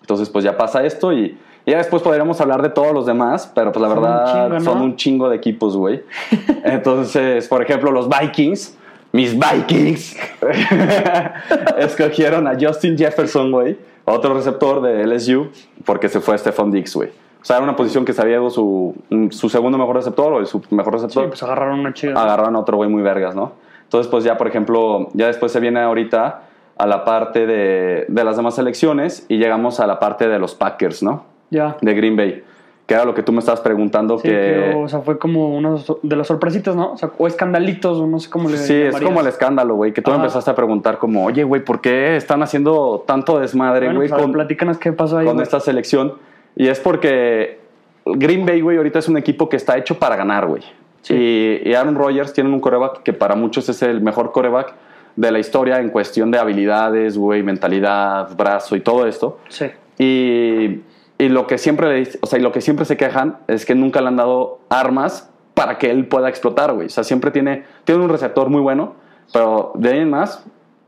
Entonces, 0.00 0.30
pues 0.30 0.42
ya 0.44 0.56
pasa 0.56 0.84
esto 0.84 1.12
y, 1.12 1.36
ya 1.66 1.76
después 1.76 2.02
podríamos 2.02 2.40
hablar 2.40 2.60
de 2.62 2.70
todos 2.70 2.92
los 2.92 3.04
demás, 3.06 3.50
pero 3.54 3.70
pues 3.72 3.82
la 3.82 3.88
Son 3.88 3.98
un 3.98 4.02
verdad 4.04 4.32
chingo, 4.32 4.48
¿no? 4.48 4.60
son 4.60 4.80
un 4.82 4.96
chingo 4.96 5.28
de 5.28 5.36
equipos, 5.36 5.76
güey. 5.76 6.02
Entonces, 6.64 7.46
por 7.48 7.62
ejemplo, 7.62 7.90
los 7.92 8.08
Vikings, 8.08 8.78
mis 9.12 9.38
Vikings, 9.38 10.16
escogieron 11.78 12.46
a 12.46 12.56
Justin 12.60 12.96
Jefferson, 12.96 13.50
güey, 13.50 13.76
otro 14.04 14.34
receptor 14.34 14.80
de 14.82 15.06
LSU, 15.06 15.48
porque 15.84 16.08
se 16.08 16.20
fue 16.20 16.36
Stephon 16.38 16.70
Diggs, 16.70 16.94
güey. 16.94 17.10
O 17.10 17.44
sea, 17.44 17.56
era 17.56 17.64
una 17.64 17.74
posición 17.74 18.04
que 18.04 18.12
se 18.12 18.22
había 18.22 18.36
ido 18.36 18.50
su, 18.50 18.94
su 19.30 19.48
segundo 19.48 19.76
mejor 19.76 19.96
receptor 19.96 20.32
o 20.32 20.46
su 20.46 20.62
mejor 20.70 20.94
Sí, 20.94 21.02
receptor 21.02 21.28
pues 21.28 21.42
agarraron 21.42 21.80
una 21.80 21.92
chida. 21.92 22.12
agarraron 22.20 22.54
a 22.54 22.60
otro 22.60 22.76
güey 22.76 22.88
muy 22.88 23.02
vergas, 23.02 23.34
¿no? 23.34 23.52
Entonces, 23.82 24.08
pues 24.10 24.22
ya, 24.24 24.38
por 24.38 24.46
ejemplo, 24.46 25.08
ya 25.12 25.26
después 25.26 25.50
se 25.52 25.58
viene 25.60 25.80
ahorita 25.80 26.42
a 26.78 26.86
la 26.86 27.04
parte 27.04 27.46
de, 27.46 28.06
de 28.08 28.24
las 28.24 28.36
demás 28.36 28.54
selecciones 28.54 29.26
y 29.28 29.38
llegamos 29.38 29.80
a 29.80 29.86
la 29.86 29.98
parte 29.98 30.28
de 30.28 30.38
los 30.38 30.54
Packers, 30.54 31.02
¿no? 31.02 31.24
Ya. 31.50 31.76
De 31.82 31.94
Green 31.94 32.16
Bay, 32.16 32.42
que 32.86 32.94
era 32.94 33.04
lo 33.04 33.14
que 33.14 33.22
tú 33.22 33.32
me 33.32 33.38
estabas 33.38 33.60
preguntando 33.60 34.18
Sí, 34.18 34.24
que... 34.24 34.30
que, 34.30 34.74
o 34.76 34.88
sea, 34.88 35.00
fue 35.00 35.18
como 35.18 35.56
uno 35.56 35.78
de 36.02 36.16
las 36.16 36.26
sorpresitas, 36.26 36.74
¿no? 36.74 36.92
O 36.92 36.96
sea, 36.98 37.10
o 37.16 37.26
escandalitos, 37.26 37.98
o 37.98 38.06
no 38.06 38.18
sé 38.18 38.28
cómo 38.28 38.48
le 38.48 38.56
Sí, 38.56 38.74
es 38.74 38.86
llamarías. 38.86 39.08
como 39.08 39.20
el 39.20 39.26
escándalo, 39.28 39.74
güey, 39.76 39.92
que 39.92 40.02
tú 40.02 40.10
me 40.10 40.16
empezaste 40.16 40.50
a 40.50 40.54
preguntar 40.54 40.98
como, 40.98 41.24
oye, 41.24 41.44
güey, 41.44 41.64
¿por 41.64 41.80
qué 41.80 42.16
están 42.16 42.42
haciendo 42.42 43.04
tanto 43.06 43.38
desmadre, 43.38 43.86
Bueno, 43.86 44.00
güey, 44.00 44.08
pues, 44.08 44.18
ver, 44.18 44.24
con, 44.24 44.32
platícanos 44.32 44.78
qué 44.78 44.92
pasó 44.92 45.18
ahí. 45.18 45.26
con 45.26 45.34
güey. 45.34 45.44
esta 45.44 45.60
selección? 45.60 46.14
Y 46.56 46.68
es 46.68 46.80
porque 46.80 47.60
Green 48.04 48.44
Bay, 48.44 48.60
güey, 48.60 48.76
ahorita 48.76 48.98
es 48.98 49.08
un 49.08 49.16
equipo 49.16 49.48
que 49.48 49.56
está 49.56 49.78
hecho 49.78 49.98
para 49.98 50.16
ganar, 50.16 50.46
güey. 50.46 50.62
Sí. 51.02 51.14
Y, 51.14 51.68
y 51.70 51.74
Aaron 51.74 51.94
Rodgers 51.94 52.32
tiene 52.32 52.50
un 52.50 52.60
coreback 52.60 53.02
que 53.02 53.12
para 53.12 53.34
muchos 53.36 53.68
es 53.68 53.80
el 53.82 54.00
mejor 54.00 54.32
coreback 54.32 54.74
de 55.16 55.30
la 55.30 55.38
historia 55.38 55.78
en 55.80 55.90
cuestión 55.90 56.30
de 56.30 56.38
habilidades, 56.38 57.16
güey, 57.18 57.42
mentalidad, 57.42 58.34
brazo 58.36 58.76
y 58.76 58.80
todo 58.80 59.06
esto. 59.06 59.38
Sí. 59.48 59.66
Y, 59.98 60.80
y 61.22 61.28
lo 61.28 61.46
que 61.46 61.56
siempre 61.56 62.00
le 62.02 62.08
o 62.20 62.26
sea, 62.26 62.40
y 62.40 62.42
lo 62.42 62.50
que 62.50 62.60
siempre 62.60 62.84
se 62.84 62.96
quejan 62.96 63.36
es 63.46 63.64
que 63.64 63.76
nunca 63.76 64.00
le 64.00 64.08
han 64.08 64.16
dado 64.16 64.58
armas 64.68 65.30
para 65.54 65.78
que 65.78 65.88
él 65.88 66.06
pueda 66.08 66.28
explotar, 66.28 66.72
güey. 66.72 66.86
O 66.86 66.90
sea, 66.90 67.04
siempre 67.04 67.30
tiene, 67.30 67.62
tiene 67.84 68.02
un 68.02 68.08
receptor 68.08 68.48
muy 68.48 68.60
bueno, 68.60 68.94
pero 69.32 69.70
de 69.76 69.90
ahí 69.90 69.98
en 70.00 70.10
más, 70.10 70.44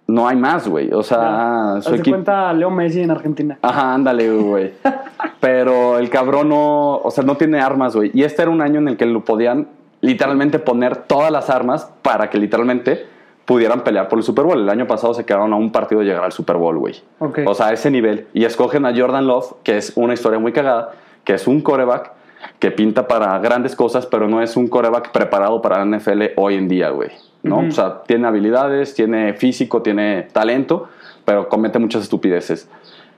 no 0.09 0.27
hay 0.27 0.35
más, 0.37 0.67
güey. 0.67 0.93
O 0.93 1.05
sea, 1.05 1.77
su 1.83 1.95
equipo. 1.95 2.17
cuenta 2.17 2.53
Leo 2.53 2.69
Messi 2.69 3.01
en 3.01 3.13
Argentina. 3.13 3.59
Ajá, 3.63 3.95
ándale, 3.95 4.29
güey. 4.33 4.73
Pero 5.41 5.99
el 5.99 6.11
cabrón 6.11 6.49
no, 6.49 6.97
o 6.97 7.11
sea, 7.13 7.23
no 7.23 7.37
tiene 7.37 7.61
armas, 7.61 7.95
güey. 7.95 8.11
Y 8.13 8.25
este 8.25 8.43
era 8.43 8.51
un 8.51 8.61
año 8.61 8.81
en 8.81 8.89
el 8.89 8.97
que 8.97 9.07
lo 9.07 9.25
podían 9.25 9.69
literalmente 10.01 10.59
poner 10.59 10.97
todas 10.97 11.31
las 11.31 11.49
armas 11.49 11.93
para 12.03 12.29
que 12.29 12.39
literalmente 12.39 13.07
pudieran 13.45 13.83
pelear 13.85 14.09
por 14.09 14.19
el 14.19 14.25
Super 14.25 14.45
Bowl. 14.45 14.59
El 14.61 14.69
año 14.71 14.87
pasado 14.87 15.13
se 15.15 15.25
quedaron 15.25 15.53
a 15.53 15.57
un 15.57 15.71
partido 15.71 16.01
de 16.01 16.07
llegar 16.07 16.25
al 16.25 16.33
Super 16.33 16.57
Bowl, 16.57 16.79
güey. 16.79 16.95
Ok. 17.19 17.41
O 17.47 17.55
sea, 17.55 17.69
a 17.69 17.73
ese 17.73 17.91
nivel. 17.91 18.27
Y 18.33 18.45
escogen 18.45 18.87
a 18.87 18.97
Jordan 18.97 19.27
Love, 19.27 19.55
que 19.63 19.77
es 19.77 19.93
una 19.97 20.15
historia 20.15 20.39
muy 20.39 20.53
cagada, 20.53 20.93
que 21.25 21.35
es 21.35 21.47
un 21.47 21.61
coreback 21.61 22.13
que 22.59 22.71
pinta 22.71 23.07
para 23.09 23.39
grandes 23.39 23.75
cosas, 23.77 24.07
pero 24.07 24.29
no 24.29 24.41
es 24.43 24.57
un 24.57 24.69
coreback 24.69 25.11
preparado 25.13 25.61
para 25.63 25.85
la 25.85 25.97
NFL 25.99 26.23
hoy 26.37 26.55
en 26.57 26.69
día, 26.69 26.91
güey. 26.91 27.11
¿no? 27.43 27.59
Ujú. 27.59 27.69
O 27.69 27.71
sea, 27.73 28.03
tiene 28.07 28.27
habilidades, 28.27 28.95
tiene 28.95 29.35
físico, 29.35 29.83
tiene 29.83 30.29
talento, 30.33 30.89
pero 31.27 31.49
comete 31.49 31.79
muchas 31.79 32.03
estupideces. 32.03 32.69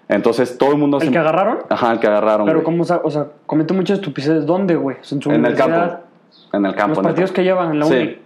Entonces, 0.09 0.57
todo 0.59 0.73
el 0.73 0.79
mundo... 0.79 0.99
¿El 0.99 1.07
se- 1.07 1.13
que 1.13 1.19
agarraron? 1.19 1.59
Ajá, 1.69 1.93
el 1.93 1.99
que 2.01 2.07
agarraron. 2.07 2.47
Pero 2.47 2.63
como, 2.65 2.83
o 2.83 3.11
sea, 3.11 3.27
comete 3.47 3.75
muchas 3.75 3.99
estupideces. 3.99 4.47
¿Dónde, 4.47 4.75
güey? 4.77 4.97
En 5.11 5.23
su 5.23 5.31
En 5.31 5.45
el 5.47 5.55
campo. 5.55 5.99
En 6.53 6.65
el 6.67 6.75
campo. 6.75 6.89
Los 6.91 6.99
en 6.99 7.05
el 7.05 7.11
partidos 7.11 7.31
que 7.33 7.37
campo. 7.37 7.43
llevan 7.45 7.71
en 7.73 7.79
la 7.81 7.87
Sí. 7.87 7.95
uni. 7.95 8.19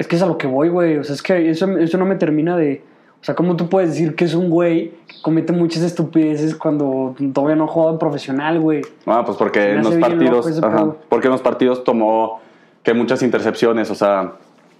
Es 0.00 0.08
que 0.08 0.16
es 0.16 0.22
a 0.22 0.26
lo 0.26 0.38
que 0.38 0.46
voy, 0.46 0.70
güey. 0.70 0.96
O 0.96 1.04
sea, 1.04 1.14
es 1.14 1.22
que 1.22 1.50
eso, 1.50 1.76
eso 1.76 1.98
no 1.98 2.06
me 2.06 2.16
termina 2.16 2.56
de... 2.56 2.82
O 3.20 3.22
sea, 3.24 3.34
¿cómo 3.34 3.54
tú 3.54 3.68
puedes 3.68 3.90
decir 3.90 4.16
que 4.16 4.24
es 4.24 4.32
un 4.32 4.48
güey 4.48 4.92
que 5.06 5.20
comete 5.20 5.52
muchas 5.52 5.82
estupideces 5.82 6.56
cuando 6.56 7.14
todavía 7.34 7.54
no 7.54 7.64
ha 7.64 7.66
jugado 7.66 7.92
en 7.92 7.98
profesional, 7.98 8.58
güey? 8.60 8.80
Ah, 9.04 9.22
pues 9.26 9.36
porque 9.36 9.72
en 9.72 9.82
los 9.82 9.94
partidos, 9.96 10.62
ajá, 10.62 10.94
porque 11.10 11.26
en 11.26 11.32
los 11.32 11.42
partidos 11.42 11.84
tomó 11.84 12.40
que 12.82 12.94
muchas 12.94 13.22
intercepciones, 13.22 13.90
o 13.90 13.94
sea, 13.94 14.36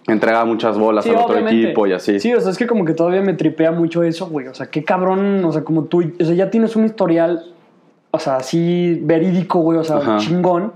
entregaba 0.06 0.46
muchas 0.46 0.78
bolas 0.78 1.06
al 1.06 1.16
otro 1.16 1.36
equipo 1.36 1.86
y 1.86 1.92
así. 1.92 2.18
Sí, 2.18 2.32
o 2.32 2.40
sea, 2.40 2.50
es 2.50 2.56
que 2.56 2.66
como 2.66 2.86
que 2.86 2.94
todavía 2.94 3.20
me 3.20 3.34
tripea 3.34 3.72
mucho 3.72 4.02
eso, 4.02 4.26
güey. 4.26 4.46
O 4.46 4.54
sea, 4.54 4.70
qué 4.70 4.84
cabrón, 4.84 5.44
o 5.44 5.52
sea, 5.52 5.62
como 5.62 5.84
tú, 5.84 6.00
o 6.18 6.24
sea, 6.24 6.34
ya 6.34 6.50
tienes 6.50 6.76
un 6.76 6.86
historial, 6.86 7.44
o 8.10 8.18
sea, 8.18 8.36
así 8.36 8.98
verídico, 9.02 9.58
güey, 9.58 9.76
o 9.76 9.84
sea, 9.84 9.96
Ajá. 9.96 10.16
chingón 10.16 10.72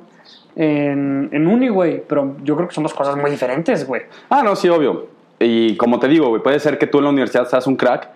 en, 0.56 1.28
en 1.32 1.46
uni, 1.46 1.68
güey. 1.68 2.02
Pero 2.06 2.36
yo 2.42 2.56
creo 2.56 2.68
que 2.68 2.74
son 2.74 2.84
dos 2.84 2.94
cosas 2.94 3.16
muy 3.16 3.30
diferentes, 3.30 3.86
güey. 3.86 4.02
Ah, 4.30 4.42
no, 4.42 4.56
sí, 4.56 4.68
obvio. 4.68 5.08
Y 5.40 5.76
como 5.76 5.98
te 5.98 6.08
digo, 6.08 6.28
güey, 6.28 6.42
puede 6.42 6.58
ser 6.60 6.78
que 6.78 6.86
tú 6.86 6.98
en 6.98 7.04
la 7.04 7.10
universidad 7.10 7.46
seas 7.48 7.66
un 7.66 7.76
crack, 7.76 8.08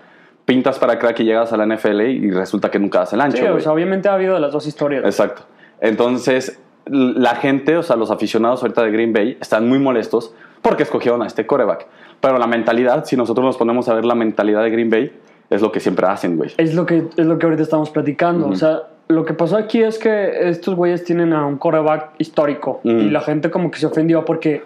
pintas 0.45 0.79
para 0.79 0.99
crack 0.99 1.21
y 1.21 1.25
llegas 1.25 1.53
a 1.53 1.57
la 1.57 1.67
NFL 1.67 2.01
y 2.01 2.31
resulta 2.31 2.71
que 2.71 2.79
nunca 2.79 3.01
das 3.01 3.13
el 3.13 3.21
ancho, 3.21 3.39
Sí, 3.39 3.45
o 3.45 3.61
sea, 3.61 3.73
obviamente 3.73 4.09
ha 4.09 4.15
habido 4.15 4.35
de 4.35 4.41
las 4.41 4.53
dos 4.53 4.67
historias. 4.67 5.05
Exacto. 5.05 5.43
Entonces, 5.81 6.59
la 6.87 7.35
gente, 7.35 7.77
o 7.77 7.83
sea, 7.83 7.97
los 7.97 8.11
aficionados 8.11 8.63
ahorita 8.63 8.83
de 8.83 8.91
Green 8.91 9.13
Bay 9.13 9.37
están 9.41 9.69
muy 9.69 9.79
molestos 9.79 10.35
porque 10.63 10.85
escogieron 10.85 11.23
a 11.23 11.27
este 11.27 11.47
coreback. 11.47 11.87
Pero 12.21 12.39
la 12.39 12.47
mentalidad, 12.47 13.05
si 13.05 13.17
nosotros 13.17 13.45
nos 13.45 13.57
ponemos 13.57 13.89
a 13.89 13.95
ver 13.95 14.05
la 14.05 14.15
mentalidad 14.15 14.63
de 14.63 14.71
Green 14.71 14.91
Bay, 14.91 15.13
es 15.51 15.63
lo 15.63 15.71
que 15.71 15.81
siempre 15.81 16.07
hacen, 16.07 16.37
güey. 16.37 16.51
Es 16.57 16.75
lo 16.75 16.85
que, 16.85 17.05
es 17.17 17.27
lo 17.27 17.39
que 17.39 17.47
ahorita 17.47 17.63
estamos 17.63 17.91
platicando. 17.91 18.49
O 18.49 18.57
sea, 18.57 18.83
lo 19.09 19.25
que 19.25 19.35
pasó 19.35 19.57
aquí 19.57 19.83
es 19.83 19.99
que 19.99 20.49
estos 20.49 20.75
güeyes 20.75 21.05
tienen 21.05 21.33
a 21.33 21.47
un 21.47 21.57
coreback 21.57 22.11
histórico 22.19 22.81
Ujú. 22.85 22.91
y 22.97 23.11
la 23.11 23.21
gente 23.21 23.51
como 23.51 23.71
que 23.71 23.79
se 23.79 23.87
ofendió 23.87 24.25
porque 24.25 24.63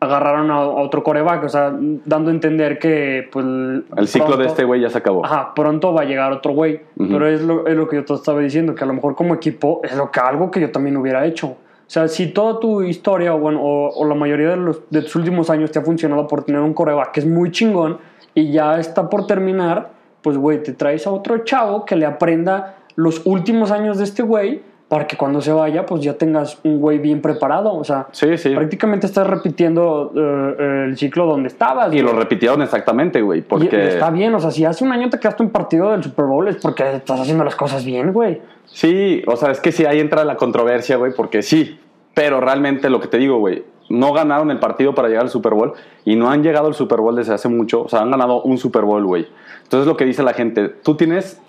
agarraron 0.00 0.50
a, 0.50 0.60
otro 0.60 1.04
coreback, 1.04 1.44
o 1.44 1.48
sea, 1.48 1.72
dando 2.04 2.30
a 2.30 2.32
entender 2.34 2.78
que 2.80 3.28
pues 3.30 3.44
El 3.44 4.08
ciclo 4.08 4.30
de 4.30 4.34
pronto- 4.34 4.50
este 4.50 4.64
güey 4.64 4.80
ya 4.80 4.90
se 4.90 4.98
acabó. 4.98 5.24
Ajá, 5.24 5.54
pronto 5.54 5.94
va 5.94 6.02
a 6.02 6.04
llegar 6.04 6.32
otro 6.32 6.52
güey. 6.52 6.80
Ujú. 6.96 7.08
Pero 7.12 7.26
es 7.28 7.40
lo, 7.42 7.66
es 7.68 7.76
lo 7.76 7.86
que 7.88 7.96
yo 7.96 8.04
te 8.04 8.14
estaba 8.14 8.40
diciendo, 8.40 8.74
que 8.74 8.82
a 8.82 8.86
lo 8.86 8.94
mejor 8.94 9.14
como 9.14 9.34
equipo 9.34 9.80
es 9.84 9.94
lo 9.96 10.10
que, 10.10 10.18
algo 10.18 10.50
que 10.50 10.60
yo 10.60 10.72
también 10.72 10.96
hubiera 10.96 11.24
hecho. 11.24 11.46
O 11.48 11.56
sea, 11.92 12.08
si 12.08 12.32
toda 12.32 12.58
tu 12.58 12.82
historia 12.82 13.34
o, 13.34 13.38
bueno, 13.38 13.60
o, 13.62 13.90
o 13.90 14.04
la 14.06 14.14
mayoría 14.14 14.48
de, 14.50 14.56
los, 14.56 14.80
de 14.90 15.02
tus 15.02 15.14
últimos 15.14 15.50
años 15.50 15.70
te 15.70 15.78
ha 15.78 15.82
funcionado 15.82 16.26
por 16.26 16.42
tener 16.42 16.62
un 16.62 16.72
coreback 16.74 17.12
que 17.12 17.20
es 17.20 17.26
muy 17.26 17.50
chingón 17.52 17.98
y 18.34 18.50
ya 18.50 18.80
está 18.80 19.08
por 19.08 19.26
terminar, 19.26 19.90
pues 20.22 20.36
güey, 20.38 20.62
te 20.62 20.72
traes 20.72 21.06
a 21.06 21.10
otro 21.12 21.38
chavo 21.44 21.84
que 21.84 21.94
le 21.94 22.06
aprenda 22.06 22.76
los 22.96 23.22
últimos 23.24 23.70
años 23.70 23.98
de 23.98 24.04
este 24.04 24.22
güey 24.22 24.62
para 24.88 25.06
que 25.06 25.16
cuando 25.16 25.40
se 25.40 25.50
vaya, 25.52 25.86
pues 25.86 26.02
ya 26.02 26.18
tengas 26.18 26.58
un 26.64 26.78
güey 26.78 26.98
bien 26.98 27.22
preparado. 27.22 27.74
O 27.74 27.82
sea, 27.82 28.08
Sí, 28.12 28.36
sí. 28.36 28.50
prácticamente 28.54 29.06
estás 29.06 29.26
repitiendo 29.26 30.12
eh, 30.14 30.84
el 30.88 30.98
ciclo 30.98 31.24
donde 31.24 31.48
estabas. 31.48 31.94
Y 31.94 32.00
lo 32.02 32.12
repitieron 32.12 32.60
exactamente, 32.60 33.22
güey, 33.22 33.38
Y 33.38 33.42
porque... 33.42 33.88
está 33.88 34.10
bien, 34.10 34.34
o 34.34 34.40
sea, 34.40 34.50
si 34.50 34.66
hace 34.66 34.84
un 34.84 34.92
año 34.92 35.08
te 35.08 35.18
quedaste 35.18 35.42
un 35.42 35.48
partido 35.48 35.92
del 35.92 36.02
Super 36.02 36.26
Bowl 36.26 36.46
es 36.48 36.56
porque 36.56 36.96
estás 36.96 37.20
haciendo 37.20 37.42
las 37.42 37.56
cosas 37.56 37.86
bien, 37.86 38.12
güey. 38.12 38.42
Sí, 38.66 39.22
o 39.26 39.34
sea, 39.36 39.50
es 39.50 39.60
que 39.60 39.72
sí, 39.72 39.86
ahí 39.86 39.98
entra 39.98 40.24
la 40.26 40.36
controversia, 40.36 40.96
güey, 40.96 41.12
porque 41.16 41.40
sí, 41.40 41.78
pero 42.12 42.42
realmente 42.42 42.90
lo 42.90 43.00
que 43.00 43.08
te 43.08 43.16
digo, 43.16 43.38
güey, 43.38 43.64
no 43.88 44.12
ganaron 44.12 44.50
el 44.50 44.58
partido 44.58 44.94
para 44.94 45.08
llegar 45.08 45.24
al 45.24 45.30
Super 45.30 45.54
Bowl 45.54 45.72
y 46.04 46.16
no 46.16 46.30
han 46.30 46.42
llegado 46.42 46.66
al 46.66 46.74
Super 46.74 47.00
Bowl 47.00 47.16
desde 47.16 47.32
hace 47.32 47.48
mucho, 47.48 47.82
o 47.84 47.88
sea, 47.88 48.00
han 48.02 48.10
ganado 48.10 48.42
un 48.42 48.58
Super 48.58 48.82
Bowl, 48.82 49.04
güey. 49.06 49.26
Entonces 49.62 49.86
lo 49.86 49.96
que 49.96 50.04
dice 50.04 50.22
la 50.22 50.34
gente, 50.34 50.68
tú 50.68 50.96
tienes 50.96 51.40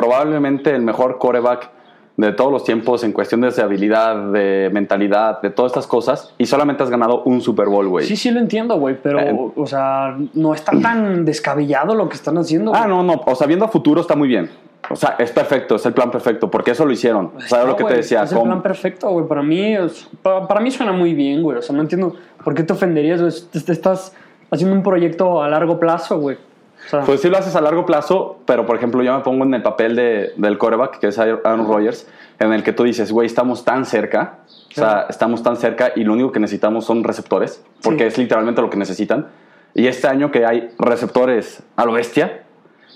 probablemente 0.00 0.74
el 0.74 0.82
mejor 0.82 1.18
coreback 1.18 1.70
de 2.18 2.32
todos 2.32 2.50
los 2.50 2.64
tiempos 2.64 3.04
en 3.04 3.12
cuestiones 3.12 3.56
de 3.56 3.62
habilidad, 3.62 4.32
de 4.32 4.70
mentalidad, 4.72 5.40
de 5.42 5.50
todas 5.50 5.72
estas 5.72 5.86
cosas 5.86 6.32
y 6.38 6.46
solamente 6.46 6.82
has 6.82 6.88
ganado 6.90 7.22
un 7.24 7.40
Super 7.42 7.68
Bowl, 7.68 7.88
güey. 7.88 8.06
Sí, 8.06 8.16
sí 8.16 8.30
lo 8.30 8.40
entiendo, 8.40 8.78
güey, 8.78 8.96
pero, 9.02 9.20
Eh. 9.20 9.36
o 9.56 9.66
sea, 9.66 10.16
no 10.34 10.54
está 10.54 10.72
tan 10.80 11.24
descabellado 11.26 11.94
lo 11.94 12.08
que 12.08 12.14
están 12.16 12.38
haciendo. 12.38 12.72
Ah, 12.74 12.86
no, 12.86 13.02
no, 13.02 13.22
o 13.24 13.34
sea, 13.34 13.46
viendo 13.46 13.64
a 13.66 13.68
futuro 13.68 14.00
está 14.00 14.16
muy 14.16 14.28
bien. 14.28 14.50
O 14.88 14.96
sea, 14.96 15.16
es 15.18 15.32
perfecto, 15.32 15.74
es 15.74 15.84
el 15.84 15.92
plan 15.94 16.10
perfecto, 16.10 16.50
porque 16.50 16.70
eso 16.70 16.86
lo 16.86 16.92
hicieron. 16.92 17.32
O 17.36 17.40
sea, 17.40 17.60
No, 17.62 17.66
lo 17.68 17.76
que 17.76 17.84
te 17.84 17.94
decía, 17.96 18.22
Es 18.22 18.32
el 18.32 18.40
plan 18.40 18.62
perfecto, 18.62 19.10
güey. 19.10 19.26
Para 19.26 19.42
mí, 19.42 19.74
es- 19.74 20.08
para, 20.22 20.60
mí 20.60 20.70
suena 20.70 20.92
muy 20.92 21.12
bien, 21.12 21.42
güey. 21.42 21.58
O 21.58 21.62
sea, 21.62 21.74
no 21.74 21.82
entiendo 21.82 22.14
por 22.44 22.54
qué 22.54 22.62
te 22.62 22.72
ofenderías, 22.72 23.20
güey. 23.20 23.32
Te, 23.50 23.60
te 23.60 23.72
estás 23.72 24.14
haciendo 24.50 24.76
un 24.76 24.82
proyecto 24.84 25.42
a 25.42 25.48
largo 25.48 25.78
plazo, 25.80 26.18
güey. 26.20 26.38
O 26.86 26.88
sea, 26.88 27.00
Pues 27.02 27.20
sí 27.20 27.28
lo 27.28 27.36
haces 27.38 27.56
a 27.56 27.60
largo 27.60 27.84
plazo, 27.86 28.38
pero 28.46 28.66
por 28.66 28.76
ejemplo 28.76 29.02
yo 29.02 29.16
me 29.16 29.22
pongo 29.24 29.44
en 29.44 29.54
el 29.54 29.62
papel 29.62 29.96
de, 29.96 30.32
del 30.36 30.58
coreback, 30.58 30.98
que 30.98 31.08
es 31.08 31.18
Aaron 31.18 31.66
Rodgers, 31.66 32.08
en 32.38 32.52
el 32.52 32.62
que 32.62 32.72
tú 32.72 32.84
dices, 32.84 33.10
güey, 33.12 33.26
estamos 33.26 33.64
tan 33.64 33.84
cerca, 33.86 34.38
o 34.70 34.74
sea, 34.74 35.06
estamos 35.08 35.42
tan 35.42 35.56
cerca 35.56 35.92
y 35.96 36.04
lo 36.04 36.12
único 36.12 36.32
que 36.32 36.40
necesitamos 36.40 36.84
son 36.84 37.02
receptores, 37.02 37.64
porque 37.82 38.02
Sí. 38.04 38.08
es 38.08 38.18
literalmente 38.18 38.60
lo 38.60 38.70
que 38.70 38.76
necesitan. 38.76 39.28
Y 39.74 39.86
este 39.88 40.06
año 40.06 40.30
que 40.30 40.44
hay 40.46 40.70
receptores 40.78 41.62
a 41.76 41.84
lo 41.84 41.92
bestia, 41.92 42.42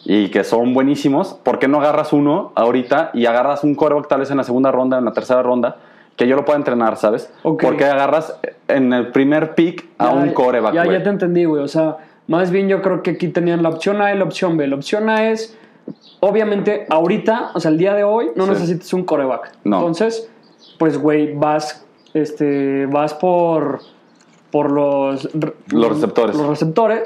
y 0.04 0.30
que 0.30 0.44
son 0.44 0.72
buenísimos, 0.72 1.34
¿por 1.34 1.58
qué 1.58 1.68
no 1.68 1.78
agarras 1.80 2.14
uno 2.14 2.52
ahorita 2.54 3.10
y 3.12 3.26
agarras 3.26 3.64
un 3.64 3.74
coreback 3.74 4.08
tal 4.08 4.20
vez 4.20 4.30
en 4.30 4.38
la 4.38 4.44
segunda 4.44 4.70
ronda, 4.72 4.96
en 4.98 5.04
la 5.04 5.12
tercera 5.12 5.42
ronda, 5.42 5.76
que 6.16 6.26
yo 6.26 6.36
lo 6.36 6.44
pueda 6.46 6.58
entrenar, 6.58 6.96
¿sabes? 6.96 7.30
Ok. 7.42 7.62
Porque 7.62 7.84
agarras 7.84 8.38
en 8.68 8.92
el 8.94 9.10
primer 9.10 9.54
pick 9.54 9.86
a 9.98 10.06
Ya, 10.06 10.10
un 10.12 10.30
coreback, 10.32 10.72
ya 10.74 11.02
te 11.02 11.08
entendí, 11.10 11.44
güey. 11.44 11.62
O 11.62 11.68
sea, 11.68 11.96
más 12.30 12.50
bien 12.52 12.68
yo 12.68 12.80
creo 12.80 13.02
que 13.02 13.10
aquí 13.10 13.28
tenían 13.28 13.62
la 13.62 13.68
opción 13.70 14.00
A 14.00 14.14
y 14.14 14.16
la 14.18 14.22
opción 14.24 14.56
B. 14.56 14.66
La 14.68 14.76
opción 14.76 15.10
A 15.10 15.30
es, 15.30 15.56
obviamente, 16.20 16.86
ahorita, 16.88 17.50
o 17.54 17.60
sea, 17.60 17.70
el 17.72 17.78
día 17.78 17.92
de 17.94 18.04
hoy, 18.04 18.30
no 18.36 18.44
Sí. 18.44 18.50
necesitas 18.52 18.92
un 18.92 19.04
coreback. 19.04 19.52
No. 19.64 19.78
Entonces, 19.78 20.30
pues, 20.78 20.96
güey, 20.96 21.34
vas, 21.34 21.84
este, 22.14 22.86
vas 22.86 23.14
por, 23.14 23.80
por 24.52 24.70
los, 24.70 25.28
Los 25.72 25.88
receptores. 25.88 26.36
Los 26.36 26.46
receptores 26.46 27.02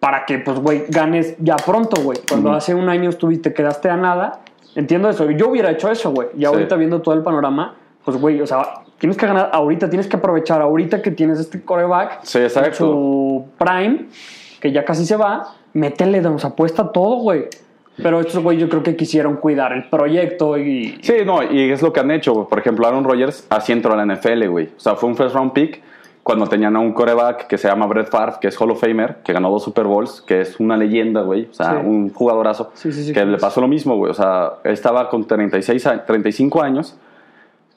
para 0.00 0.24
que, 0.26 0.38
pues, 0.38 0.58
güey, 0.58 0.84
ganes 0.88 1.36
ya 1.38 1.54
pronto, 1.56 2.02
güey. 2.02 2.18
Cuando 2.28 2.52
hace 2.52 2.74
un 2.74 2.88
año 2.88 3.08
estuviste, 3.10 3.54
quedaste 3.54 3.88
a 3.88 3.96
nada. 3.96 4.40
Entiendo 4.74 5.08
eso. 5.10 5.30
Yo 5.30 5.48
hubiera 5.48 5.70
hecho 5.70 5.90
eso, 5.90 6.10
güey. 6.10 6.28
Y 6.36 6.40
Sí. 6.40 6.44
ahorita 6.46 6.74
viendo 6.76 7.00
todo 7.02 7.14
el 7.14 7.22
panorama, 7.22 7.74
pues, 8.04 8.16
güey, 8.20 8.40
o 8.40 8.46
sea, 8.46 8.82
tienes 9.00 9.16
que 9.16 9.26
ganar 9.26 9.50
ahorita, 9.52 9.88
tienes 9.90 10.06
que 10.06 10.16
aprovechar 10.16 10.62
ahorita 10.62 11.02
que 11.02 11.10
tienes 11.10 11.40
este 11.40 11.60
coreback. 11.62 12.20
Sí, 12.22 12.38
exacto. 12.38 12.76
su 12.76 13.44
prime, 13.58 14.06
que 14.60 14.70
ya 14.70 14.84
casi 14.84 15.04
se 15.04 15.16
va, 15.16 15.54
métele, 15.72 16.20
nos 16.20 16.44
apuesta 16.44 16.92
todo, 16.92 17.16
güey. 17.16 17.46
Pero 18.02 18.20
estos, 18.20 18.42
güey, 18.42 18.56
yo 18.56 18.68
creo 18.68 18.82
que 18.82 18.96
quisieron 18.96 19.36
cuidar 19.36 19.72
el 19.72 19.88
proyecto 19.90 20.56
y... 20.56 20.98
Sí, 21.02 21.16
no, 21.26 21.42
y 21.42 21.70
es 21.70 21.82
lo 21.82 21.92
que 21.92 22.00
han 22.00 22.10
hecho. 22.10 22.46
Por 22.48 22.58
ejemplo, 22.58 22.86
Aaron 22.86 23.04
Rodgers 23.04 23.46
así 23.50 23.72
entró 23.72 23.92
a 23.92 23.96
la 24.04 24.06
NFL, 24.14 24.46
güey. 24.48 24.66
O 24.76 24.80
sea, 24.80 24.94
fue 24.94 25.08
un 25.10 25.16
first 25.16 25.34
round 25.34 25.52
pick 25.52 25.82
cuando 26.22 26.46
tenían 26.46 26.76
a 26.76 26.80
un 26.80 26.92
coreback 26.94 27.46
que 27.46 27.58
se 27.58 27.68
llama 27.68 27.86
Brett 27.86 28.08
Favre, 28.08 28.34
que 28.40 28.48
es 28.48 28.58
Hall 28.58 28.70
of 28.70 28.80
Famer, 28.80 29.16
que 29.24 29.32
ganó 29.34 29.50
dos 29.50 29.64
Super 29.64 29.84
Bowls, 29.84 30.22
que 30.22 30.40
es 30.40 30.58
una 30.60 30.76
leyenda, 30.78 31.20
güey. 31.22 31.48
O 31.50 31.54
sea, 31.54 31.72
Sí. 31.80 31.86
un 31.86 32.10
jugadorazo. 32.10 32.70
Sí, 32.74 32.90
sí, 32.92 33.04
sí, 33.04 33.12
que 33.12 33.24
le 33.24 33.36
pasó 33.38 33.60
lo 33.60 33.68
mismo, 33.68 33.96
güey. 33.96 34.10
O 34.12 34.14
sea, 34.14 34.52
él 34.64 34.72
estaba 34.72 35.08
con 35.10 35.26
36, 35.26 35.86
a- 35.86 36.04
35 36.06 36.62
años, 36.62 36.96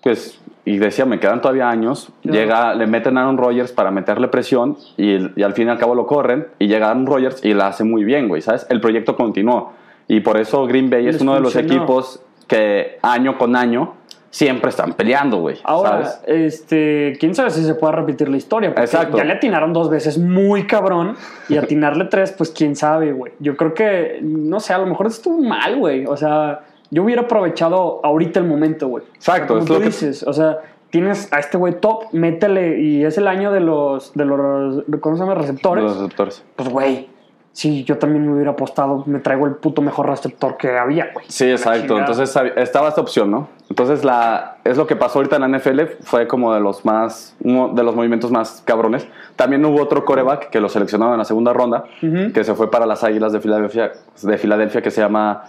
pues, 0.04 0.40
y 0.66 0.78
decía, 0.78 1.06
me 1.06 1.20
quedan 1.20 1.42
todavía 1.42 1.70
años. 1.70 2.10
Ya. 2.24 2.32
Llega, 2.34 2.74
le 2.76 2.88
meten 2.88 3.18
a 3.18 3.22
Aaron 3.22 3.38
Rodgers 3.38 3.72
para 3.72 3.90
meterle 3.92 4.28
presión 4.28 4.78
y, 4.98 5.40
y 5.40 5.44
al 5.44 5.54
fin 5.54 5.68
y 5.68 5.72
al 5.72 5.78
cabo 5.78 5.96
lo 5.96 6.06
corren. 6.06 6.48
Y 6.60 6.68
llega 6.68 6.90
Aaron 6.90 7.06
Rodgers 7.06 7.44
y 7.44 7.54
la 7.54 7.68
hace 7.68 7.84
muy 7.84 8.04
bien, 8.04 8.28
güey, 8.28 8.42
¿sabes? 8.42 8.68
El 8.70 8.80
proyecto 8.82 9.16
continuó. 9.16 9.74
Y 10.08 10.20
por 10.20 10.38
eso 10.38 10.66
Green 10.68 10.90
Bay 10.90 11.08
es 11.08 11.14
Les 11.16 11.22
uno 11.22 11.34
de 11.36 11.40
los 11.40 11.54
funcionó. 11.54 11.84
equipos 11.84 12.22
que 12.48 13.00
año 13.02 13.38
con 13.38 13.56
año 13.56 13.94
siempre 14.30 14.70
están 14.70 14.94
peleando, 14.94 15.38
güey. 15.38 15.58
Ahora, 15.64 16.06
¿sabes? 16.06 16.22
este, 16.26 17.16
quién 17.20 17.36
sabe 17.36 17.52
si 17.52 17.64
se 17.64 17.76
puede 17.76 17.94
repetir 17.94 18.30
la 18.30 18.38
historia. 18.38 18.70
Porque 18.70 18.86
Exacto. 18.86 19.18
Ya 19.18 19.24
le 19.24 19.34
atinaron 19.34 19.74
dos 19.74 19.90
veces 19.90 20.18
muy 20.18 20.66
cabrón 20.66 21.16
y 21.50 21.58
atinarle 21.58 22.06
tres, 22.10 22.32
pues 22.32 22.50
quién 22.50 22.76
sabe, 22.76 23.12
güey. 23.12 23.34
Yo 23.40 23.56
creo 23.56 23.74
que, 23.74 24.20
no 24.24 24.60
sé, 24.60 24.74
a 24.74 24.80
lo 24.80 24.88
mejor 24.88 25.08
estuvo 25.08 25.40
mal, 25.42 25.78
güey. 25.78 26.06
O 26.08 26.18
sea, 26.18 26.62
yo 26.94 27.04
hubiera 27.04 27.24
aprovechado 27.24 28.00
ahorita 28.04 28.40
el 28.40 28.46
momento, 28.48 28.88
güey. 28.88 29.04
Exacto, 29.16 29.48
Como 29.56 29.60
es 29.62 29.66
tú 29.66 29.74
lo 29.74 29.80
que- 29.80 29.86
dices, 29.88 30.24
o 30.24 30.32
sea, 30.34 30.60
tienes 30.92 31.32
a 31.34 31.40
este 31.40 31.58
güey 31.58 31.80
top, 31.80 32.06
métele 32.12 32.80
y 32.80 33.04
es 33.04 33.18
el 33.18 33.28
año 33.28 33.52
de 33.52 33.60
los, 33.62 34.14
de 34.14 34.26
los, 34.26 34.84
¿cómo 35.02 35.16
se 35.18 35.24
llama? 35.24 35.34
Receptores. 35.36 35.84
Los 35.84 35.98
receptores. 35.98 36.44
Pues, 36.56 36.70
güey, 36.70 37.10
sí, 37.52 37.84
yo 37.84 37.98
también 37.98 38.28
me 38.28 38.34
hubiera 38.34 38.52
apostado, 38.52 39.04
me 39.08 39.18
traigo 39.20 39.48
el 39.48 39.56
puto 39.56 39.82
mejor 39.82 40.08
receptor 40.08 40.56
que 40.56 40.78
había, 40.78 41.10
güey. 41.14 41.26
Sí, 41.30 41.50
exacto. 41.50 41.98
Entonces 41.98 42.36
estaba 42.58 42.90
esta 42.90 43.02
opción, 43.02 43.32
¿no? 43.32 43.48
Entonces 43.70 44.04
la, 44.06 44.58
es 44.64 44.78
lo 44.78 44.86
que 44.86 44.96
pasó 44.96 45.18
ahorita 45.18 45.38
en 45.38 45.42
la 45.42 45.48
NFL, 45.58 45.82
fue 46.04 46.28
como 46.28 46.54
de 46.54 46.60
los 46.60 46.86
más, 46.86 47.36
uno 47.44 47.70
de 47.70 47.84
los 47.84 47.96
movimientos 47.96 48.30
más 48.32 48.62
cabrones. 48.64 49.08
También 49.36 49.66
hubo 49.66 49.82
otro 49.82 50.06
coreback 50.06 50.52
que 50.52 50.60
lo 50.60 50.70
seleccionaron 50.70 51.14
en 51.16 51.20
la 51.20 51.26
segunda 51.26 51.54
ronda, 51.54 51.86
que 52.02 52.44
se 52.44 52.54
fue 52.54 52.70
para 52.70 52.86
las 52.86 53.04
Águilas 53.04 53.34
de 53.34 53.40
Filadelfia, 53.40 53.94
de 54.22 54.38
Filadelfia 54.38 54.84
que 54.84 54.92
se 54.92 55.02
llama 55.02 55.46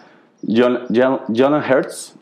John, 0.47 0.81
John, 0.95 1.21
Jalen 1.35 1.63
Hurts. 1.63 2.15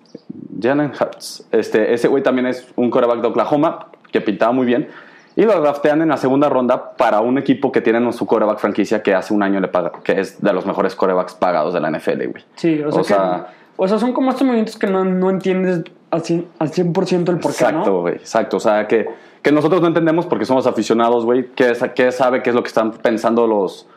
Jalen 0.61 0.93
Hurts. 0.99 1.45
Este, 1.51 1.93
ese 1.95 2.09
güey 2.09 2.23
también 2.23 2.47
es 2.47 2.67
un 2.77 2.91
coreback 2.91 3.21
de 3.21 3.29
Oklahoma 3.29 3.87
que 4.11 4.21
pintaba 4.21 4.53
muy 4.53 4.67
bien. 4.67 4.89
Y 5.35 5.43
lo 5.45 5.59
draftean 5.61 6.03
en 6.03 6.09
la 6.11 6.19
segunda 6.19 6.49
ronda 6.51 6.93
para 6.97 7.21
un 7.21 7.39
equipo 7.39 7.73
que 7.73 7.81
tiene 7.81 8.13
su 8.13 8.27
coreback 8.27 8.59
franquicia 8.59 9.03
que 9.03 9.15
hace 9.15 9.33
un 9.33 9.43
año 9.43 9.61
le 9.61 9.69
paga, 9.69 9.91
que 10.05 10.21
es 10.21 10.43
de 10.43 10.53
los 10.53 10.67
mejores 10.67 10.95
corebacks 10.95 11.33
pagados 11.35 11.73
de 11.73 11.81
la 11.81 11.89
NFL, 11.91 12.27
güey. 12.29 12.45
Sí, 12.57 12.83
o 12.83 12.93
sea, 12.93 13.01
O 13.01 13.03
que- 13.03 13.09
sea- 13.09 13.47
o 13.79 13.89
sea, 13.89 13.99
son 13.99 14.13
como 14.13 14.29
estos 14.31 14.43
movimientos 14.47 14.77
que 14.77 14.87
no, 14.87 15.05
no 15.07 15.31
entiendes 15.31 15.85
al 16.11 16.23
100%, 16.23 16.47
al 16.59 16.69
100 16.69 16.91
el 17.29 17.39
por 17.39 17.41
qué, 17.41 17.65
Exacto, 17.65 17.91
¿no? 17.91 18.01
güey, 18.03 18.15
exacto. 18.17 18.59
O 18.59 18.61
sea, 18.61 18.87
que, 18.87 19.09
que 19.41 19.51
nosotros 19.51 19.81
no 19.81 19.89
entendemos 19.89 20.27
porque 20.27 20.45
somos 20.45 20.67
aficionados, 20.67 21.25
güey. 21.25 21.47
¿Qué, 21.55 21.73
qué 21.95 22.13
sabe 22.13 22.43
qué 22.43 22.51
es 22.51 22.55
lo 22.55 22.63
que 22.63 22.69
están 22.69 22.93
pensando 22.93 23.47
los, 23.47 23.89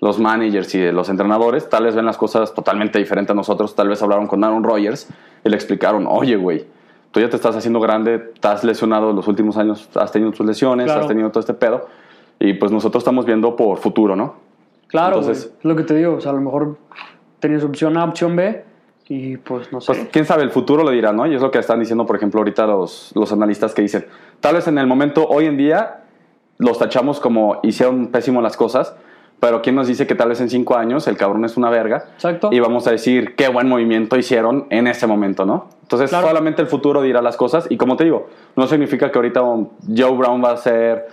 los 0.00 0.18
managers 0.18 0.74
y 0.74 0.90
los 0.92 1.08
entrenadores? 1.08 1.68
Tal 1.68 1.84
vez 1.84 1.94
ven 1.94 2.06
las 2.06 2.16
cosas 2.16 2.54
totalmente 2.54 2.98
diferentes 2.98 3.30
a 3.32 3.34
nosotros. 3.34 3.74
Tal 3.74 3.88
vez 3.88 4.02
hablaron 4.02 4.26
con 4.26 4.42
Aaron 4.42 4.64
Rodgers 4.64 5.08
y 5.44 5.48
le 5.48 5.56
explicaron, 5.56 6.06
oye, 6.08 6.36
güey, 6.36 6.64
tú 7.10 7.20
ya 7.20 7.28
te 7.28 7.36
estás 7.36 7.56
haciendo 7.56 7.80
grande, 7.80 8.30
estás 8.34 8.64
lesionado 8.64 9.12
los 9.12 9.26
últimos 9.28 9.56
años, 9.56 9.88
has 9.94 10.12
tenido 10.12 10.30
tus 10.32 10.46
lesiones, 10.46 10.86
Claro. 10.86 11.02
has 11.02 11.06
tenido 11.08 11.30
todo 11.30 11.40
este 11.40 11.54
pedo. 11.54 11.86
Y 12.38 12.54
pues 12.54 12.72
nosotros 12.72 13.02
estamos 13.02 13.26
viendo 13.26 13.54
por 13.56 13.78
futuro, 13.78 14.16
¿no? 14.16 14.36
Claro, 14.86 15.18
Entonces- 15.18 15.52
es 15.58 15.64
lo 15.64 15.76
que 15.76 15.82
te 15.84 15.94
digo. 15.94 16.14
O 16.14 16.20
sea, 16.20 16.32
a 16.32 16.34
lo 16.34 16.40
mejor 16.40 16.78
tenías 17.38 17.62
opción 17.64 17.96
A, 17.96 18.04
opción 18.04 18.34
B 18.36 18.64
y 19.08 19.36
pues 19.36 19.70
no 19.72 19.80
sé. 19.80 19.92
Pues 19.92 20.08
quién 20.10 20.24
sabe, 20.24 20.42
el 20.44 20.50
futuro 20.50 20.82
lo 20.82 20.90
dirá, 20.90 21.12
¿no? 21.12 21.26
Y 21.26 21.34
es 21.34 21.42
lo 21.42 21.50
que 21.50 21.58
están 21.58 21.80
diciendo, 21.80 22.06
por 22.06 22.16
ejemplo, 22.16 22.40
ahorita 22.40 22.66
los, 22.66 23.12
los 23.14 23.30
analistas 23.32 23.74
que 23.74 23.82
dicen, 23.82 24.06
tal 24.40 24.54
vez 24.54 24.66
en 24.68 24.78
el 24.78 24.86
momento, 24.86 25.26
hoy 25.28 25.46
en 25.46 25.56
día, 25.58 26.04
los 26.58 26.78
tachamos 26.78 27.20
como 27.20 27.58
hicieron 27.62 28.06
pésimo 28.08 28.40
las 28.40 28.56
cosas, 28.56 28.94
pero 29.40 29.62
quién 29.62 29.74
nos 29.74 29.86
dice 29.88 30.06
que 30.06 30.14
tal 30.14 30.28
vez 30.28 30.40
en 30.40 30.50
cinco 30.50 30.76
años 30.76 31.08
el 31.08 31.16
cabrón 31.16 31.44
es 31.44 31.56
una 31.56 31.70
verga 31.70 32.04
Exacto. 32.14 32.50
y 32.52 32.60
vamos 32.60 32.86
a 32.86 32.90
decir 32.92 33.34
qué 33.34 33.48
buen 33.48 33.68
movimiento 33.68 34.16
hicieron 34.16 34.66
en 34.70 34.86
ese 34.86 35.06
momento, 35.06 35.46
¿no? 35.46 35.68
Entonces 35.82 36.10
Claro. 36.10 36.28
solamente 36.28 36.62
el 36.62 36.68
futuro 36.68 37.02
dirá 37.02 37.22
las 37.22 37.36
cosas 37.36 37.66
y 37.70 37.76
como 37.76 37.96
te 37.96 38.04
digo, 38.04 38.28
no 38.54 38.66
significa 38.66 39.10
que 39.10 39.18
ahorita 39.18 39.40
Joe 39.40 40.16
Brown 40.16 40.44
va 40.44 40.52
a 40.52 40.56
ser 40.58 41.08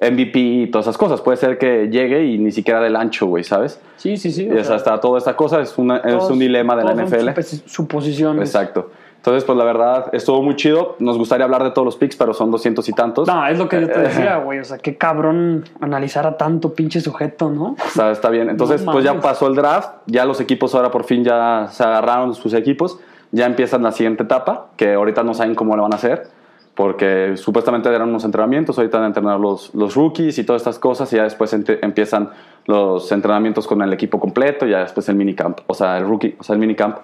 MVP 0.00 0.38
y 0.38 0.66
todas 0.68 0.86
esas 0.86 0.96
cosas, 0.96 1.20
puede 1.20 1.36
ser 1.36 1.58
que 1.58 1.88
llegue 1.88 2.24
y 2.24 2.38
ni 2.38 2.50
siquiera 2.50 2.80
del 2.80 2.96
ancho, 2.96 3.26
güey, 3.26 3.44
¿sabes? 3.44 3.80
sí, 3.96 4.16
sí, 4.16 4.30
sí. 4.32 4.46
Y 4.46 4.58
o 4.58 4.64
sea, 4.64 4.76
hasta 4.76 4.98
toda 5.00 5.18
esta 5.18 5.36
cosa 5.36 5.60
es, 5.60 5.76
una, 5.76 5.98
es 5.98 6.24
un 6.24 6.38
dilema 6.38 6.76
de 6.76 6.84
la 6.84 6.94
NFL. 6.94 7.28
Suposiciones. 7.66 8.48
Exacto. 8.48 8.90
Entonces, 9.22 9.44
pues 9.44 9.56
la 9.56 9.62
verdad, 9.62 10.06
estuvo 10.12 10.42
muy 10.42 10.56
chido. 10.56 10.96
Nos 10.98 11.16
gustaría 11.16 11.44
hablar 11.44 11.62
de 11.62 11.70
todos 11.70 11.84
los 11.86 11.94
picks, 11.94 12.16
pero 12.16 12.34
son 12.34 12.50
doscientos 12.50 12.88
y 12.88 12.92
tantos. 12.92 13.28
No, 13.28 13.46
es 13.46 13.56
lo 13.56 13.68
que 13.68 13.80
yo 13.80 13.86
te 13.86 14.00
Eh, 14.00 14.02
decía, 14.02 14.38
güey. 14.38 14.58
O 14.58 14.64
sea, 14.64 14.78
qué 14.78 14.96
cabrón 14.96 15.64
analizar 15.80 16.26
a 16.26 16.36
tanto 16.36 16.74
pinche 16.74 17.00
sujeto, 17.00 17.48
¿no? 17.48 17.76
O 17.86 17.90
sea, 17.90 18.10
está 18.10 18.30
bien. 18.30 18.50
Entonces, 18.50 18.82
No 18.82 18.90
pues 18.90 19.04
ya 19.04 19.20
pasó 19.20 19.46
el 19.46 19.54
draft. 19.54 19.90
Ya 20.06 20.24
los 20.24 20.40
equipos 20.40 20.74
ahora 20.74 20.90
por 20.90 21.04
fin 21.04 21.22
ya 21.22 21.68
se 21.70 21.84
agarraron 21.84 22.34
sus 22.34 22.52
equipos. 22.52 22.98
Ya 23.30 23.46
empiezan 23.46 23.84
la 23.84 23.92
siguiente 23.92 24.24
etapa, 24.24 24.70
que 24.76 24.94
ahorita 24.94 25.22
no 25.22 25.34
saben 25.34 25.54
cómo 25.54 25.76
lo 25.76 25.84
van 25.84 25.92
a 25.92 25.96
hacer. 25.96 26.26
Porque 26.74 27.36
supuestamente 27.36 27.88
eran 27.90 28.08
unos 28.08 28.24
entrenamientos, 28.24 28.76
ahorita 28.76 28.96
van 28.96 29.04
a 29.04 29.06
entrenar 29.08 29.38
los, 29.38 29.72
los 29.72 29.94
rookies 29.94 30.36
y 30.38 30.44
todas 30.44 30.62
estas 30.62 30.78
cosas, 30.80 31.12
y 31.12 31.16
ya 31.16 31.22
después 31.22 31.52
empiezan 31.52 32.30
los 32.66 33.12
entrenamientos 33.12 33.66
con 33.68 33.82
el 33.82 33.92
equipo 33.92 34.18
completo, 34.18 34.66
y 34.66 34.70
ya 34.70 34.78
después 34.80 35.06
el 35.10 35.14
minicamp, 35.16 35.58
o 35.66 35.74
sea, 35.74 35.98
el 35.98 36.06
rookie, 36.06 36.34
o 36.40 36.42
sea, 36.42 36.54
el 36.54 36.60
minicamp, 36.60 36.96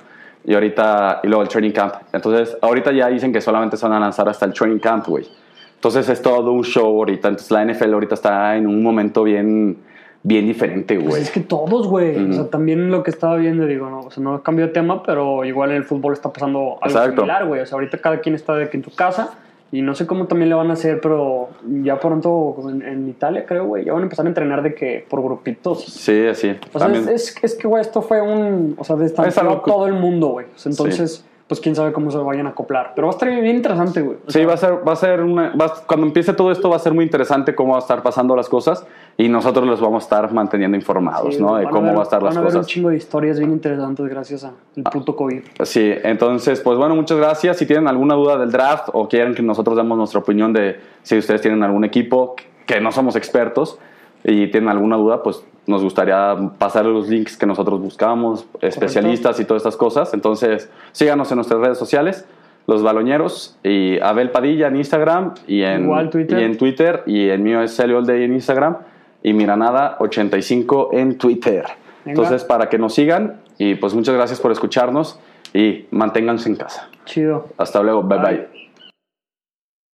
y 0.45 0.55
ahorita, 0.55 1.21
y 1.23 1.27
luego 1.29 1.43
el 1.43 1.49
training 1.49 1.73
camp. 1.73 1.95
Entonces, 2.13 2.57
ahorita 2.63 2.93
ya 2.93 3.09
dicen 3.09 3.33
que 3.33 3.41
solamente 3.41 3.77
se 3.77 3.87
van 3.87 3.97
a 3.97 4.01
lanzar 4.01 4.29
hasta 4.29 4.47
el 4.47 4.53
training 4.53 4.79
camp, 4.79 5.07
güey. 5.07 5.27
Entonces 5.75 6.09
es 6.09 6.21
todo 6.23 6.51
un 6.53 6.65
show 6.65 6.87
ahorita. 6.99 7.29
Entonces 7.29 7.51
la 7.53 7.65
NFL 7.65 7.93
ahorita 7.95 8.15
está 8.15 8.57
en 8.57 8.67
un 8.67 8.83
momento 8.83 9.23
bien, 9.23 9.77
bien 10.25 10.47
diferente, 10.47 10.97
Pues 10.97 11.07
güey. 11.09 11.23
es 11.23 11.31
que 11.31 11.41
todos, 11.41 11.87
güey. 11.87 12.31
O 12.31 12.33
sea, 12.33 12.51
también 12.51 12.91
lo 12.91 13.03
que 13.05 13.11
estaba 13.11 13.37
viendo, 13.37 13.65
digo, 13.67 13.89
no, 13.89 14.01
o 14.01 14.11
sea, 14.11 14.23
no 14.23 14.43
cambió 14.43 14.67
de 14.67 14.73
tema, 14.73 15.03
pero 15.05 15.45
igual 15.45 15.71
el 15.71 15.85
fútbol 15.85 16.15
está 16.15 16.33
pasando 16.33 16.79
algo 16.81 16.99
Exacto. 16.99 17.21
similar, 17.23 17.47
güey. 17.47 17.61
O 17.61 17.67
sea, 17.67 17.77
ahorita 17.77 17.99
cada 17.99 18.19
quien 18.21 18.35
está 18.35 18.55
de 18.57 18.69
que 18.69 18.77
en 18.79 18.85
su 18.85 18.95
casa 18.95 19.31
y 19.71 19.83
no 19.83 19.95
sé 19.95 20.07
cómo 20.07 20.27
también 20.27 20.49
le 20.49 20.55
van 20.55 20.71
a 20.71 20.73
hacer, 20.75 21.01
pero 21.01 21.49
ya 21.83 22.01
pronto 22.01 22.57
en, 22.71 22.81
en 22.83 23.09
Italia, 23.09 23.45
creo, 23.47 23.67
güey, 23.67 23.85
ya 23.85 23.93
van 23.93 24.01
a 24.03 24.05
empezar 24.05 24.25
a 24.25 24.29
entrenar 24.29 24.63
de 24.63 24.75
que 24.75 25.05
por 25.09 25.23
grupitos. 25.23 25.85
Sí, 25.85 26.27
así. 26.27 26.57
O 26.73 26.79
sea, 26.79 26.89
es, 26.93 27.07
es, 27.07 27.35
es 27.43 27.55
que, 27.55 27.69
güey, 27.69 27.83
esto 27.83 28.01
fue 28.01 28.21
un. 28.23 28.75
O 28.79 28.85
sea, 28.85 28.97
distanció 28.97 29.43
algo 29.43 29.55
a 29.55 29.63
que- 29.65 29.71
todo 29.71 29.87
el 29.87 29.95
mundo, 29.95 30.29
güey. 30.29 30.47
O 30.47 30.59
sea, 30.59 30.71
entonces, 30.71 31.25
pues 31.49 31.61
quién 31.61 31.75
sabe 31.75 31.93
cómo 31.93 32.11
se 32.11 32.19
vayan 32.19 32.47
a 32.47 32.51
acoplar. 32.51 32.93
Pero 32.95 33.07
va 33.07 33.13
a 33.13 33.17
estar 33.17 33.29
bien 33.29 33.57
interesante, 33.57 34.03
güey. 34.03 34.19
O 34.27 34.31
Sí, 34.31 34.39
sea, 34.39 34.47
va 34.47 34.53
a 34.53 34.57
ser, 34.59 34.87
va 34.87 34.93
a 34.93 34.97
ser 34.97 35.21
una, 35.23 35.53
va 35.57 35.73
cuando 35.87 36.07
empiece 36.07 36.35
todo 36.35 36.53
esto 36.53 36.69
va 36.69 36.77
a 36.77 36.79
ser 36.79 36.93
muy 36.93 37.05
interesante 37.05 37.55
cómo 37.55 37.73
va 37.73 37.79
a 37.79 37.81
estar 37.81 38.03
pasando 38.03 38.37
las 38.37 38.49
cosas 38.51 38.87
y 39.17 39.29
nosotros 39.31 39.67
los 39.67 39.81
vamos 39.81 40.03
a 40.03 40.05
estar 40.05 40.33
manteniendo 40.33 40.77
informados, 40.77 41.35
sí, 41.37 41.41
¿no? 41.43 41.57
De 41.57 41.65
cómo 41.65 41.87
ver- 41.87 41.97
va 41.97 42.01
a 42.01 42.03
estar 42.03 42.23
las 42.23 42.35
Van 42.37 42.45
a 42.45 42.47
ver 42.49 42.57
un 42.59 42.65
chingo 42.67 42.91
de 42.91 42.97
historias 42.99 43.39
bien 43.39 43.51
interesantes 43.51 44.07
gracias 44.07 44.45
al 44.45 44.53
puto 44.93 45.17
COVID. 45.17 45.41
Sí, 45.63 45.93
entonces, 46.05 46.61
pues 46.61 46.77
bueno, 46.77 46.95
muchas 46.95 47.17
gracias. 47.17 47.57
Si 47.57 47.65
tienen 47.67 47.89
alguna 47.89 48.15
duda 48.15 48.37
del 48.37 48.53
draft 48.53 48.91
o 48.93 49.09
quieren 49.09 49.35
que 49.35 49.43
nosotros 49.43 49.75
demos 49.77 49.97
nuestra 49.97 50.21
opinión 50.21 50.53
de 50.53 50.79
si 51.03 51.17
ustedes 51.17 51.41
tienen 51.41 51.63
algún 51.63 51.85
equipo, 51.85 52.37
que 52.67 52.81
no 52.83 52.93
somos 52.93 53.17
expertos 53.17 53.79
y 54.25 54.49
tienen 54.49 54.69
alguna 54.69 54.97
duda, 54.97 55.23
pues 55.23 55.45
nos 55.67 55.83
gustaría 55.83 56.35
pasarles 56.59 56.95
los 56.95 57.09
links 57.09 57.37
que 57.37 57.47
nosotros 57.47 57.81
buscamos, 57.81 58.47
especialistas 58.61 59.39
y 59.39 59.45
todas 59.45 59.61
estas 59.61 59.77
cosas. 59.77 60.15
Entonces, 60.15 60.71
síganos 60.93 61.31
en 61.31 61.37
nuestras 61.37 61.61
redes 61.61 61.79
sociales, 61.79 62.27
Los 62.67 62.83
Baloñeros 62.83 63.59
y 63.63 64.01
Abel 64.01 64.31
Padilla 64.31 64.69
en 64.69 64.77
Instagram 64.77 65.35
y 65.47 65.63
en 65.63 65.85
Igual 65.85 66.11
Twitter. 66.11 66.39
y 66.39 66.45
en 66.45 66.57
Twitter 66.57 67.03
y 67.07 67.29
el 67.29 67.41
mío 67.41 67.63
es 67.63 67.77
Celio 67.77 67.99
All 67.99 68.07
Day 68.07 68.25
en 68.25 68.33
Instagram 68.33 68.79
y 69.23 69.33
Miranada85 69.33 70.89
en 70.93 71.19
Twitter. 71.19 71.65
Venga. 72.05 72.21
Entonces, 72.23 72.45
para 72.45 72.69
que 72.69 72.79
nos 72.79 72.95
sigan 72.95 73.41
Y 73.59 73.75
pues 73.75 73.93
muchas 73.93 74.15
gracias 74.15 74.41
por 74.41 74.53
escucharnos 74.53 75.19
y 75.53 75.87
manténganse 75.91 76.49
en 76.49 76.57
casa. 76.57 76.89
Chido. 77.05 77.49
Hasta 77.59 77.83
luego. 77.83 78.03
bye. 78.03 78.19
bye. 78.19 78.58